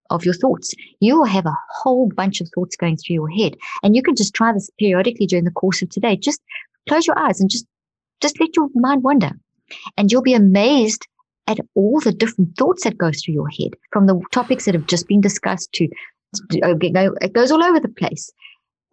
[0.10, 0.74] of your thoughts.
[1.02, 3.58] You will have a whole bunch of thoughts going through your head.
[3.84, 6.16] And you can just try this periodically during the course of today.
[6.16, 6.42] Just
[6.88, 7.66] close your eyes and just,
[8.22, 9.32] just let your mind wander.
[9.98, 11.06] And you'll be amazed
[11.48, 14.88] at all the different thoughts that go through your head from the topics that have
[14.88, 15.90] just been discussed to,
[16.64, 18.32] oh, it goes all over the place.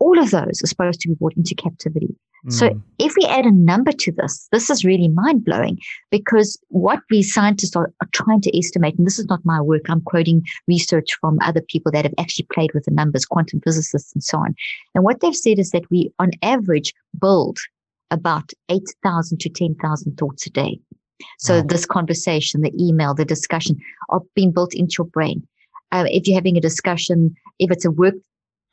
[0.00, 2.16] All of those are supposed to be brought into captivity.
[2.48, 2.82] So mm.
[2.98, 5.78] if we add a number to this, this is really mind blowing
[6.10, 9.82] because what we scientists are, are, trying to estimate, and this is not my work,
[9.90, 14.14] I'm quoting research from other people that have actually played with the numbers, quantum physicists
[14.14, 14.54] and so on.
[14.94, 17.58] And what they've said is that we on average build
[18.10, 20.80] about 8,000 to 10,000 thoughts a day.
[21.38, 21.64] So wow.
[21.68, 23.76] this conversation, the email, the discussion
[24.08, 25.46] are being built into your brain.
[25.92, 28.14] Uh, if you're having a discussion, if it's a work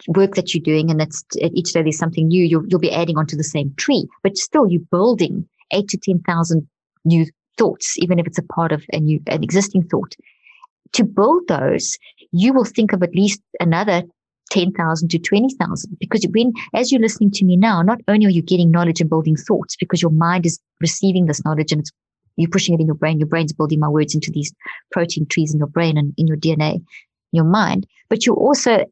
[0.08, 3.18] work that you're doing and it's each day there's something new, you'll, you'll be adding
[3.18, 6.68] onto the same tree, but still you're building eight to 10,000
[7.06, 7.26] new
[7.58, 10.16] thoughts, even if it's a part of a new, an existing thought.
[10.94, 11.98] To build those,
[12.32, 14.04] you will think of at least another
[14.52, 18.42] 10,000 to 20,000 because when, as you're listening to me now, not only are you
[18.42, 21.84] getting knowledge and building thoughts because your mind is receiving this knowledge and
[22.38, 23.20] you're pushing it in your brain.
[23.20, 24.54] Your brain's building my words into these
[24.92, 26.82] protein trees in your brain and in your DNA,
[27.32, 28.86] your mind, but you're also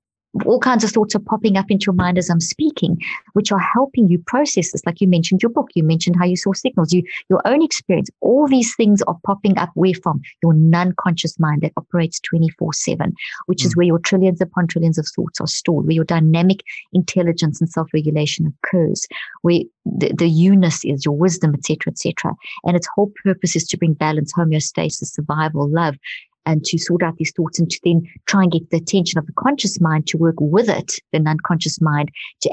[0.46, 3.02] all kinds of thoughts are popping up into your mind as I'm speaking,
[3.34, 4.86] which are helping you process this.
[4.86, 8.10] Like you mentioned your book, you mentioned how you saw signals, you your own experience.
[8.22, 13.14] All these things are popping up where from your non-conscious mind that operates 24-7,
[13.46, 13.66] which mm.
[13.66, 16.62] is where your trillions upon trillions of thoughts are stored, where your dynamic
[16.94, 19.08] intelligence and self-regulation occurs,
[19.44, 22.34] where the, the eunice is, your wisdom, etc., etc.
[22.64, 25.98] And its whole purpose is to bring balance, homeostasis, survival, love,
[26.46, 29.26] and to sort out these thoughts and to then try and get the attention of
[29.26, 32.50] the conscious mind to work with it, the unconscious mind, to,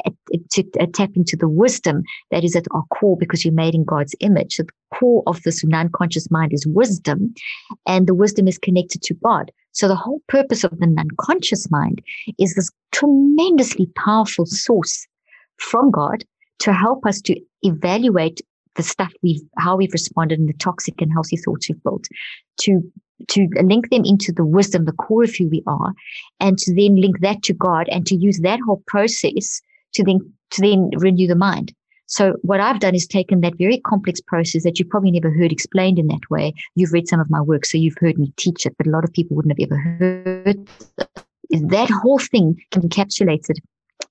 [0.50, 3.85] to, to tap into the wisdom that is at our core because you're made in
[3.85, 4.57] God's image.
[4.57, 7.35] So the core of this unconscious mind is wisdom,
[7.87, 9.50] and the wisdom is connected to God.
[9.72, 12.02] So the whole purpose of the unconscious mind
[12.38, 15.07] is this tremendously powerful source
[15.57, 16.24] from God
[16.61, 18.40] to help us to evaluate
[18.76, 22.07] the stuff we've, how we've responded and the toxic and healthy thoughts we've built,
[22.59, 22.83] to
[23.29, 25.93] to link them into the wisdom, the core of who we are,
[26.41, 29.61] and to then link that to God and to use that whole process
[29.95, 30.19] to then
[30.51, 31.75] to then renew the mind.
[32.07, 35.51] So what I've done is taken that very complex process that you probably never heard
[35.51, 36.53] explained in that way.
[36.75, 39.05] You've read some of my work, so you've heard me teach it, but a lot
[39.05, 40.69] of people wouldn't have ever heard
[41.51, 43.57] that whole thing encapsulated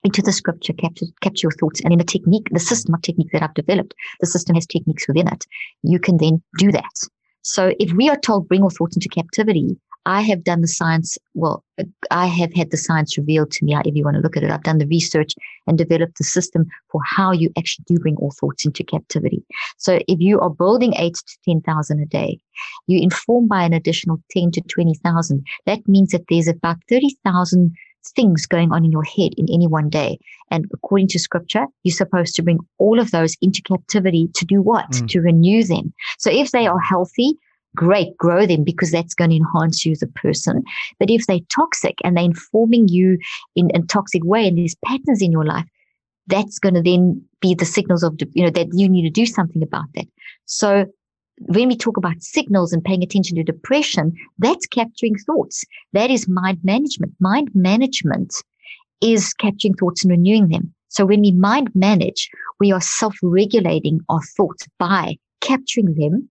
[0.04, 1.82] into the scripture, capture, capture your thoughts.
[1.82, 5.08] And in the technique, the system of technique that I've developed, the system has techniques
[5.08, 5.45] within it.
[5.84, 7.08] You can then do that.
[7.41, 11.17] So if we are told bring all thoughts into captivity, I have done the science.
[11.34, 11.63] Well,
[12.10, 13.73] I have had the science revealed to me.
[13.73, 15.34] However you want to look at it, I've done the research
[15.67, 19.43] and developed the system for how you actually do bring all thoughts into captivity.
[19.77, 22.39] So if you are building eight to 10,000 a day,
[22.88, 25.45] you inform by an additional 10 to 20,000.
[25.65, 27.75] That means that there's about 30,000
[28.09, 30.17] things going on in your head in any one day.
[30.49, 34.61] And according to scripture, you're supposed to bring all of those into captivity to do
[34.61, 34.89] what?
[34.91, 35.07] Mm.
[35.09, 35.93] To renew them.
[36.17, 37.35] So if they are healthy,
[37.75, 40.63] great, grow them because that's going to enhance you as a person.
[40.99, 43.17] But if they're toxic and they're informing you
[43.55, 45.65] in a toxic way and there's patterns in your life,
[46.27, 49.25] that's going to then be the signals of, you know, that you need to do
[49.25, 50.05] something about that.
[50.45, 50.85] So
[51.47, 55.63] when we talk about signals and paying attention to depression, that's capturing thoughts.
[55.93, 57.13] That is mind management.
[57.19, 58.36] Mind management
[59.01, 60.73] is capturing thoughts and renewing them.
[60.89, 66.30] So when we mind manage, we are self regulating our thoughts by capturing them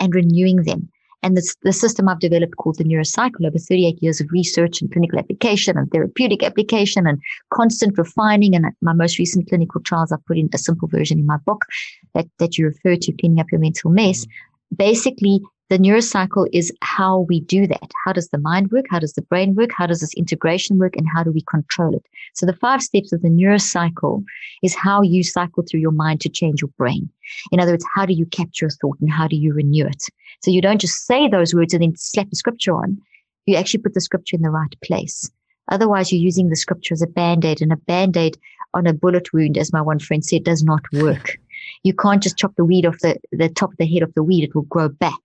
[0.00, 0.88] and renewing them.
[1.22, 4.90] And this, the system I've developed called the neurocycle over 38 years of research and
[4.90, 7.20] clinical application and therapeutic application and
[7.52, 8.54] constant refining.
[8.54, 11.64] And my most recent clinical trials, I've put in a simple version in my book
[12.14, 14.26] that, that you refer to, Cleaning Up Your Mental Mess.
[14.76, 17.92] Basically, the neurocycle is how we do that.
[18.04, 18.86] How does the mind work?
[18.90, 19.70] How does the brain work?
[19.76, 20.96] How does this integration work?
[20.96, 22.06] And how do we control it?
[22.34, 24.24] So the five steps of the neurocycle
[24.62, 27.10] is how you cycle through your mind to change your brain.
[27.52, 30.04] In other words, how do you capture a thought and how do you renew it?
[30.42, 32.96] So you don't just say those words and then slap the scripture on.
[33.44, 35.30] You actually put the scripture in the right place.
[35.70, 38.38] Otherwise, you're using the scripture as a band aid, and a band aid
[38.72, 41.38] on a bullet wound, as my one friend said, does not work.
[41.82, 44.22] You can't just chop the weed off the, the top of the head of the
[44.22, 45.20] weed, it will grow back.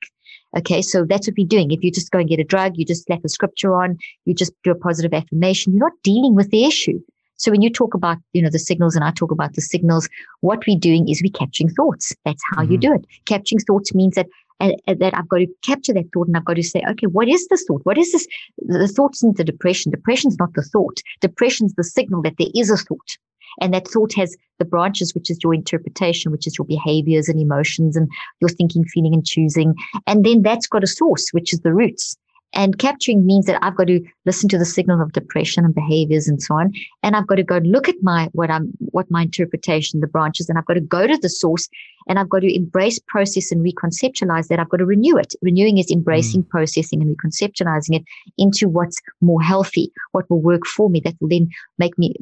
[0.56, 1.72] Okay, so that's what we're doing.
[1.72, 4.36] If you just go and get a drug, you just slap a scripture on, you
[4.36, 7.00] just do a positive affirmation, you're not dealing with the issue.
[7.38, 10.08] So when you talk about, you know, the signals and I talk about the signals,
[10.42, 12.14] what we're doing is we're capturing thoughts.
[12.24, 12.72] That's how mm-hmm.
[12.74, 13.06] you do it.
[13.26, 14.28] Capturing thoughts means that
[14.60, 17.28] uh, that I've got to capture that thought and I've got to say, okay, what
[17.28, 17.82] is this thought?
[17.84, 18.28] What is this?
[18.60, 19.92] The thoughts the depression.
[19.92, 21.02] Depression's not the thought.
[21.20, 23.18] Depression's the signal that there is a thought.
[23.62, 27.40] And that thought has the branches, which is your interpretation, which is your behaviors and
[27.40, 29.76] emotions and your thinking, feeling, and choosing.
[30.08, 32.16] And then that's got a source, which is the roots.
[32.54, 36.28] And capturing means that I've got to listen to the signal of depression and behaviors
[36.28, 36.72] and so on.
[37.02, 40.50] And I've got to go look at my, what I'm, what my interpretation, the branches,
[40.50, 41.68] and I've got to go to the source
[42.08, 44.60] and I've got to embrace, process and reconceptualize that.
[44.60, 45.34] I've got to renew it.
[45.42, 46.50] Renewing is embracing, mm.
[46.50, 48.04] processing and reconceptualizing it
[48.38, 51.50] into what's more healthy, what will work for me that will then
[51.80, 52.14] make me,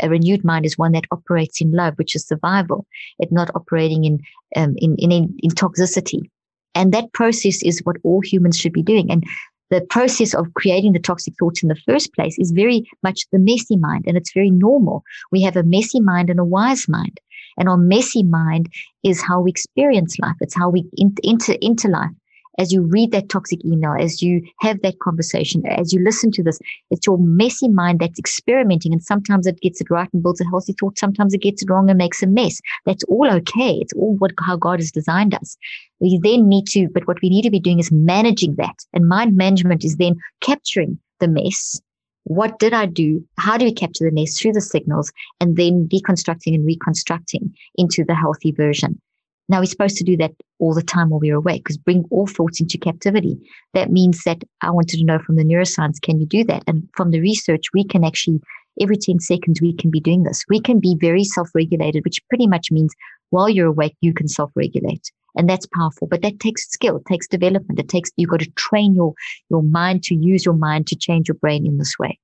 [0.00, 2.86] a renewed mind is one that operates in love, which is survival.
[3.18, 4.20] It's not operating in,
[4.54, 6.30] um, in, in, in toxicity.
[6.74, 9.10] And that process is what all humans should be doing.
[9.10, 9.24] And
[9.70, 13.38] the process of creating the toxic thoughts in the first place is very much the
[13.38, 15.02] messy mind and it's very normal.
[15.32, 17.20] We have a messy mind and a wise mind.
[17.58, 18.70] And our messy mind
[19.02, 20.36] is how we experience life.
[20.40, 20.84] It's how we
[21.24, 22.10] enter into life
[22.58, 26.42] as you read that toxic email, as you have that conversation, as you listen to
[26.42, 26.58] this,
[26.90, 28.92] it's your messy mind that's experimenting.
[28.92, 30.98] And sometimes it gets it right and builds a healthy thought.
[30.98, 32.60] Sometimes it gets it wrong and makes a mess.
[32.84, 33.78] That's all okay.
[33.80, 35.56] It's all what, how God has designed us.
[36.00, 38.76] We then need to, but what we need to be doing is managing that.
[38.92, 41.80] And mind management is then capturing the mess
[42.28, 43.24] what did I do?
[43.38, 48.04] How do we capture the mess through the signals and then deconstructing and reconstructing into
[48.04, 49.00] the healthy version?
[49.48, 52.26] Now we're supposed to do that all the time while we're awake because bring all
[52.26, 53.38] thoughts into captivity.
[53.74, 56.64] That means that I wanted to know from the neuroscience, can you do that?
[56.66, 58.40] And from the research, we can actually,
[58.80, 60.44] every 10 seconds, we can be doing this.
[60.48, 62.94] We can be very self-regulated, which pretty much means
[63.30, 65.10] while you're awake, you can self-regulate.
[65.36, 67.78] And that's powerful, but that takes skill, it takes development.
[67.78, 69.12] It takes, you've got to train your,
[69.50, 72.18] your mind to use your mind to change your brain in this way.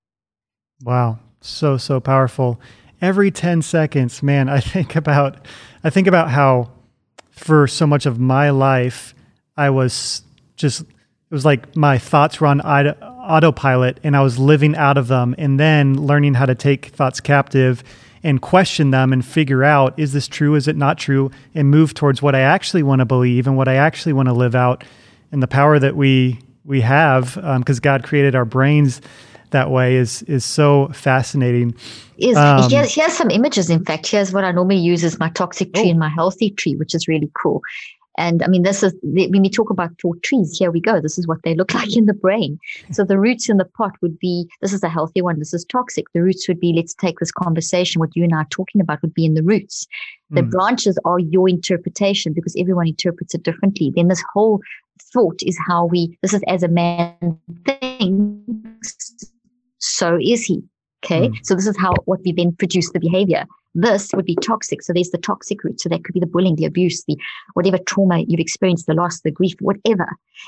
[0.82, 1.18] Wow.
[1.42, 2.60] So, so powerful.
[3.02, 5.46] Every 10 seconds, man, I think about,
[5.84, 6.70] I think about how
[7.32, 9.14] for so much of my life,
[9.56, 10.22] I was
[10.56, 10.86] just, it
[11.30, 15.58] was like my thoughts were on autopilot and I was living out of them and
[15.58, 17.82] then learning how to take thoughts captive
[18.22, 21.94] and question them and figure out is this true, is it not true, and move
[21.94, 24.84] towards what I actually want to believe and what I actually want to live out
[25.32, 29.00] and the power that we we have because um, God created our brains
[29.52, 31.74] that way is is so fascinating.
[32.18, 33.70] Is um, he, has, some images.
[33.70, 35.90] In fact, here's what I normally use as my toxic tree oh.
[35.90, 37.62] and my healthy tree, which is really cool.
[38.18, 40.56] And I mean, this is when we talk about four trees.
[40.58, 41.00] Here we go.
[41.00, 42.58] This is what they look like in the brain.
[42.90, 45.38] So the roots in the pot would be this is a healthy one.
[45.38, 46.04] This is toxic.
[46.12, 48.00] The roots would be let's take this conversation.
[48.00, 49.86] What you and I are talking about would be in the roots.
[50.30, 50.50] The mm.
[50.50, 53.92] branches are your interpretation because everyone interprets it differently.
[53.94, 54.60] Then this whole
[55.12, 56.16] thought is how we.
[56.22, 59.31] This is as a man thinks
[59.82, 60.62] so is he.
[61.04, 61.28] Okay.
[61.28, 61.44] Mm.
[61.44, 63.44] So this is how what we then produce the behavior.
[63.74, 64.82] This would be toxic.
[64.82, 65.80] So there's the toxic root.
[65.80, 67.16] So that could be the bullying, the abuse, the
[67.54, 70.06] whatever trauma you've experienced, the loss, the grief, whatever.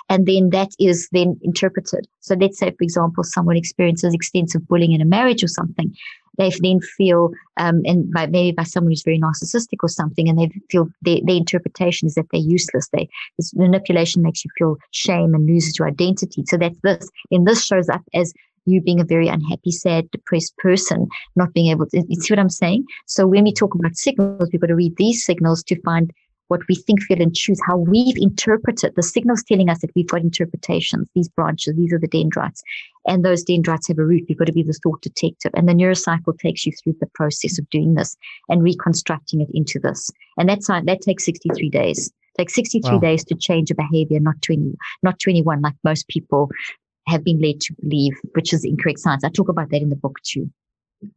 [0.09, 2.07] And then that is then interpreted.
[2.21, 5.95] So let's say, for example, someone experiences extensive bullying in a marriage or something.
[6.37, 10.39] They then feel, um, and by, maybe by someone who's very narcissistic or something, and
[10.39, 12.89] they feel their, their interpretation is that they're useless.
[12.93, 13.09] They,
[13.39, 16.45] this manipulation makes you feel shame and loses your identity.
[16.47, 17.09] So that's this.
[17.31, 18.35] And this shows up as
[18.67, 21.07] you being a very unhappy, sad, depressed person,
[21.37, 22.85] not being able to, you see what I'm saying?
[23.07, 26.13] So when we talk about signals, we've got to read these signals to find
[26.49, 30.09] what we think, feel, and choose, how we've interpreted the signals telling us that we've
[30.09, 32.63] got interpretations, these branches, these are the dendrites.
[33.07, 34.25] And those dendrites have a root.
[34.29, 35.53] We've got to be the thought detective.
[35.55, 38.17] And the neurocycle takes you through the process of doing this
[38.49, 40.11] and reconstructing it into this.
[40.37, 42.09] And that's that takes 63 days.
[42.09, 42.99] It takes 63 wow.
[42.99, 46.51] days to change a behavior, not 20, not 21, like most people
[47.07, 49.25] have been led to believe, which is incorrect science.
[49.25, 50.51] I talk about that in the book too.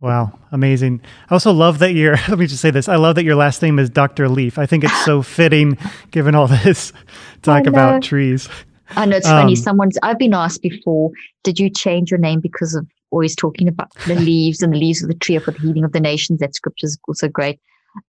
[0.01, 1.01] Wow, amazing.
[1.29, 2.89] I also love that your, let me just say this.
[2.89, 4.29] I love that your last name is Dr.
[4.29, 4.57] Leaf.
[4.57, 5.77] I think it's so fitting
[6.11, 6.91] given all this
[7.41, 8.49] talk about trees.
[8.91, 9.55] I know it's um, funny.
[9.55, 11.11] Someone's, I've been asked before,
[11.43, 15.01] did you change your name because of always talking about the leaves and the leaves
[15.01, 16.39] of the tree for the healing of the nations?
[16.39, 17.59] That scripture is also great.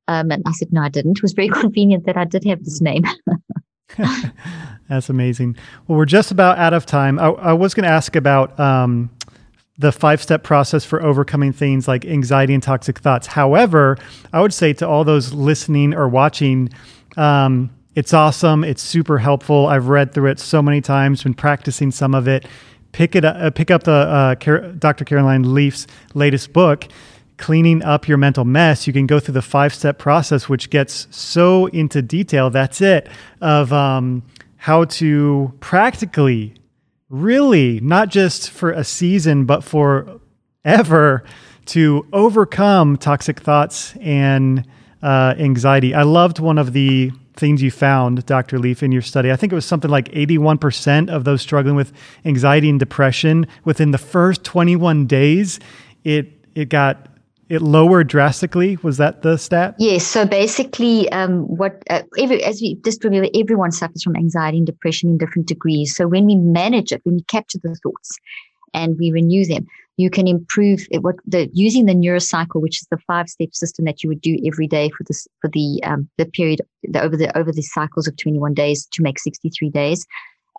[0.07, 1.19] Um, and I said, no, I didn't.
[1.19, 3.05] It was very convenient that I did have this name.
[4.89, 5.57] That's amazing.
[5.87, 7.19] Well, we're just about out of time.
[7.19, 9.11] I, I was going to ask about um,
[9.79, 13.27] the five step process for overcoming things like anxiety and toxic thoughts.
[13.27, 13.97] However,
[14.33, 16.71] I would say to all those listening or watching,
[17.17, 18.65] um, it's awesome.
[18.65, 19.67] It's super helpful.
[19.67, 22.47] I've read through it so many times, been practicing some of it.
[22.93, 24.35] pick it up, uh, pick up the uh,
[24.79, 25.05] Dr.
[25.05, 26.87] Caroline Leaf's latest book,
[27.39, 28.87] Cleaning Up Your Mental Mess.
[28.87, 32.51] You can go through the five step process, which gets so into detail.
[32.51, 33.09] That's it
[33.41, 34.23] of um,
[34.57, 36.55] how to practically,
[37.09, 40.21] really, not just for a season, but for
[40.65, 41.25] ever,
[41.67, 44.67] to overcome toxic thoughts and
[45.03, 45.95] uh, anxiety.
[45.95, 48.59] I loved one of the things you found, Dr.
[48.59, 49.31] Leaf, in your study.
[49.31, 51.93] I think it was something like 81% of those struggling with
[52.25, 55.61] anxiety and depression within the first 21 days,
[56.05, 57.07] it it got
[57.49, 58.77] it lowered drastically.
[58.83, 59.75] Was that the stat?
[59.79, 60.07] Yes.
[60.07, 64.67] So basically, um, what uh, every, as we just remember, everyone suffers from anxiety and
[64.67, 65.95] depression in different degrees.
[65.97, 68.19] So when we manage it, when we capture the thoughts
[68.75, 72.87] and we renew them, you can improve it, what the using the neurocycle, which is
[72.91, 76.09] the five step system that you would do every day for this for the um,
[76.19, 80.07] the period the, over the over the cycles of 21 days to make 63 days.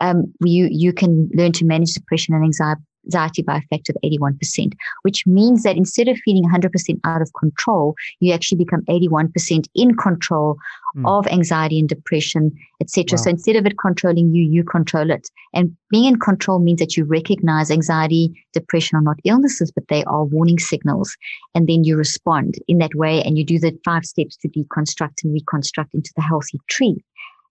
[0.02, 4.02] Um, you you can learn to manage depression and anxiety anxiety by a factor of
[4.04, 4.74] 81%,
[5.04, 9.96] which means that instead of feeling 100% out of control, you actually become 81% in
[9.96, 10.58] control
[10.96, 11.08] mm.
[11.08, 13.18] of anxiety and depression, etc.
[13.18, 13.24] Wow.
[13.24, 15.30] So instead of it controlling you, you control it.
[15.54, 20.04] And being in control means that you recognize anxiety, depression are not illnesses, but they
[20.06, 21.16] are warning signals.
[21.56, 25.24] And then you respond in that way and you do the five steps to deconstruct
[25.24, 27.04] and reconstruct into the healthy tree.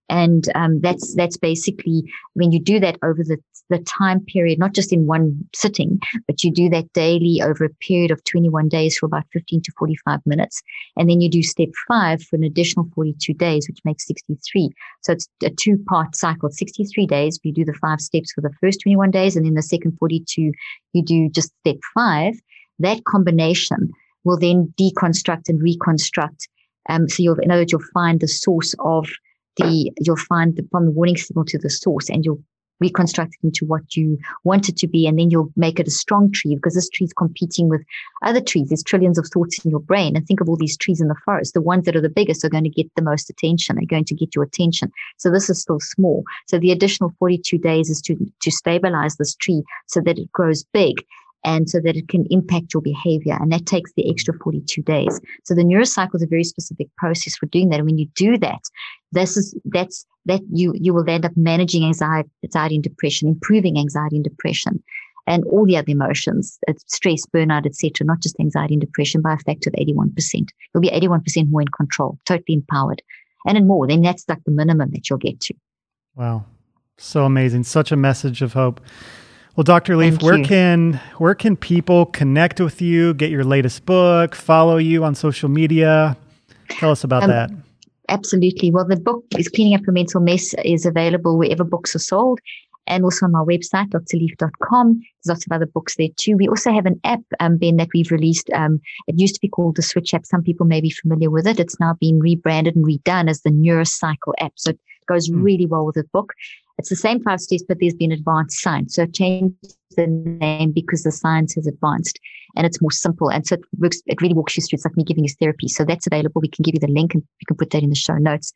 [0.09, 2.03] And um, that's that's basically
[2.33, 3.37] when you do that over the
[3.69, 7.69] the time period, not just in one sitting, but you do that daily over a
[7.85, 10.61] period of 21 days for about 15 to 45 minutes,
[10.97, 14.71] and then you do step five for an additional 42 days, which makes 63.
[15.03, 17.39] So it's a two part cycle, 63 days.
[17.43, 20.51] You do the five steps for the first 21 days, and then the second 42,
[20.93, 22.33] you do just step five.
[22.79, 23.91] That combination
[24.23, 26.47] will then deconstruct and reconstruct.
[26.87, 29.07] Um, so you'll, in other words, you'll find the source of
[29.57, 32.41] the you'll find the, from the warning signal to the source and you'll
[32.79, 35.91] reconstruct it into what you want it to be and then you'll make it a
[35.91, 37.81] strong tree because this tree is competing with
[38.23, 41.01] other trees there's trillions of thoughts in your brain and think of all these trees
[41.01, 43.29] in the forest the ones that are the biggest are going to get the most
[43.29, 47.13] attention They're going to get your attention so this is still small so the additional
[47.19, 51.03] 42 days is to to stabilize this tree so that it grows big
[51.45, 53.37] and so that it can impact your behavior.
[53.39, 55.19] And that takes the extra 42 days.
[55.43, 57.77] So the neurocycle is a very specific process for doing that.
[57.77, 58.61] And when you do that,
[59.11, 63.77] this is, that's, that you, you will end up managing anxiety, anxiety and depression, improving
[63.77, 64.83] anxiety and depression
[65.29, 66.57] and all the other emotions,
[66.87, 70.49] stress, burnout, etc., not just anxiety and depression by a factor of 81%.
[70.73, 73.03] You'll be 81% more in control, totally empowered.
[73.45, 75.53] And then more, then that's like the minimum that you'll get to.
[76.15, 76.45] Wow.
[76.97, 77.63] So amazing.
[77.63, 78.81] Such a message of hope.
[79.55, 79.97] Well, Dr.
[79.97, 80.45] Leaf, Thank where you.
[80.45, 85.49] can where can people connect with you, get your latest book, follow you on social
[85.49, 86.17] media?
[86.69, 87.51] Tell us about um, that.
[88.09, 88.71] Absolutely.
[88.71, 92.39] Well, the book is Cleaning Up Your Mental Mess is available wherever books are sold
[92.89, 94.99] and also on our website, drleaf.com.
[94.99, 96.35] There's lots of other books there too.
[96.35, 98.49] We also have an app, um, Ben, that we've released.
[98.53, 100.25] Um, it used to be called the Switch app.
[100.25, 101.59] Some people may be familiar with it.
[101.59, 104.53] It's now been rebranded and redone as the Neurocycle app.
[104.55, 105.41] So it goes mm.
[105.43, 106.33] really well with the book.
[106.77, 108.95] It's the same five steps, but there's been advanced science.
[108.95, 109.53] So change
[109.97, 112.19] the name because the science has advanced
[112.55, 113.29] and it's more simple.
[113.29, 114.77] And so it works, it really walks you through.
[114.77, 115.67] It's like me giving you therapy.
[115.67, 116.41] So that's available.
[116.41, 118.53] We can give you the link and you can put that in the show notes.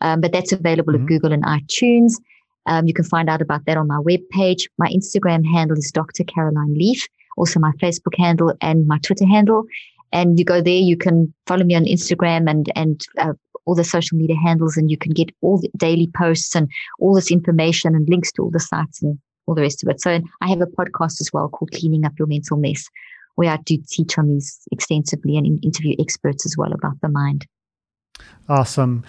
[0.00, 1.02] Um, but that's available mm-hmm.
[1.02, 2.14] at Google and iTunes.
[2.66, 4.68] Um, you can find out about that on my webpage.
[4.78, 6.24] My Instagram handle is Dr.
[6.24, 7.06] Caroline Leaf,
[7.36, 9.64] also my Facebook handle and my Twitter handle.
[10.12, 13.32] And you go there, you can follow me on Instagram and, and uh,
[13.66, 17.14] all the social media handles and you can get all the daily posts and all
[17.14, 20.00] this information and links to all the sites and all the rest of it.
[20.00, 22.88] So I have a podcast as well called Cleaning Up Your Mental Mess,
[23.34, 27.46] where I do teach on these extensively and interview experts as well about the mind.
[28.48, 29.04] Awesome.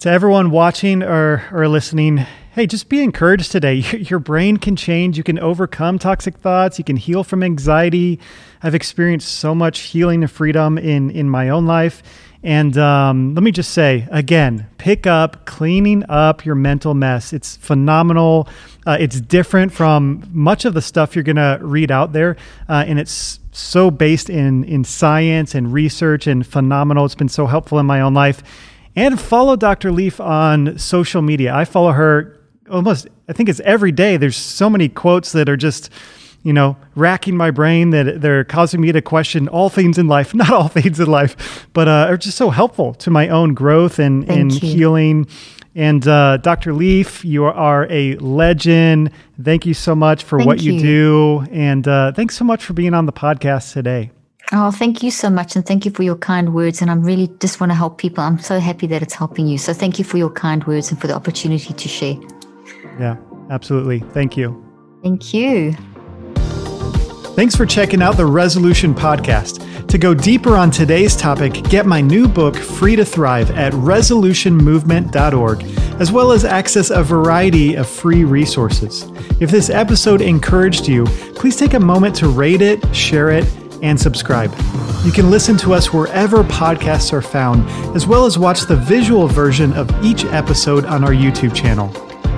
[0.00, 3.74] To everyone watching or, or listening, hey, just be encouraged today.
[3.98, 5.16] Your brain can change.
[5.16, 6.78] You can overcome toxic thoughts.
[6.78, 8.18] You can heal from anxiety.
[8.62, 12.02] I've experienced so much healing and freedom in, in my own life.
[12.42, 17.32] And um, let me just say again, pick up cleaning up your mental mess.
[17.34, 18.48] It's phenomenal.
[18.86, 22.36] Uh, it's different from much of the stuff you're going to read out there,
[22.66, 27.04] uh, and it's so based in in science and research and phenomenal.
[27.04, 28.42] It's been so helpful in my own life.
[28.96, 29.92] And follow Dr.
[29.92, 31.54] Leaf on social media.
[31.54, 32.39] I follow her
[32.70, 33.08] almost.
[33.28, 34.16] I think it's every day.
[34.16, 35.90] There's so many quotes that are just
[36.42, 40.34] you know, racking my brain that they're causing me to question all things in life,
[40.34, 43.98] not all things in life, but uh, are just so helpful to my own growth
[43.98, 45.26] and, and healing.
[45.74, 46.72] And uh, Dr.
[46.72, 49.12] Leaf, you are a legend.
[49.40, 50.74] Thank you so much for thank what you.
[50.74, 50.80] you.
[50.80, 51.46] do.
[51.52, 54.10] And uh, thanks so much for being on the podcast today.
[54.52, 55.54] Oh, thank you so much.
[55.54, 56.82] And thank you for your kind words.
[56.82, 58.24] And I'm really just want to help people.
[58.24, 59.58] I'm so happy that it's helping you.
[59.58, 62.16] So thank you for your kind words and for the opportunity to share.
[63.00, 63.16] Yeah,
[63.48, 64.00] absolutely.
[64.00, 64.62] Thank you.
[65.02, 65.72] Thank you.
[67.34, 69.66] Thanks for checking out the Resolution Podcast.
[69.86, 75.62] To go deeper on today's topic, get my new book, Free to Thrive, at resolutionmovement.org,
[76.00, 79.10] as well as access a variety of free resources.
[79.40, 83.46] If this episode encouraged you, please take a moment to rate it, share it,
[83.82, 84.54] and subscribe.
[85.04, 89.26] You can listen to us wherever podcasts are found, as well as watch the visual
[89.26, 91.90] version of each episode on our YouTube channel.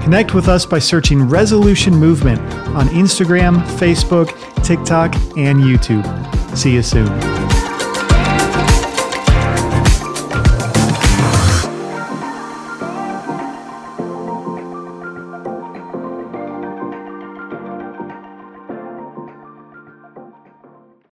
[0.03, 2.41] Connect with us by searching Resolution Movement
[2.75, 4.29] on Instagram, Facebook,
[4.65, 6.05] TikTok, and YouTube.
[6.57, 7.72] See you soon.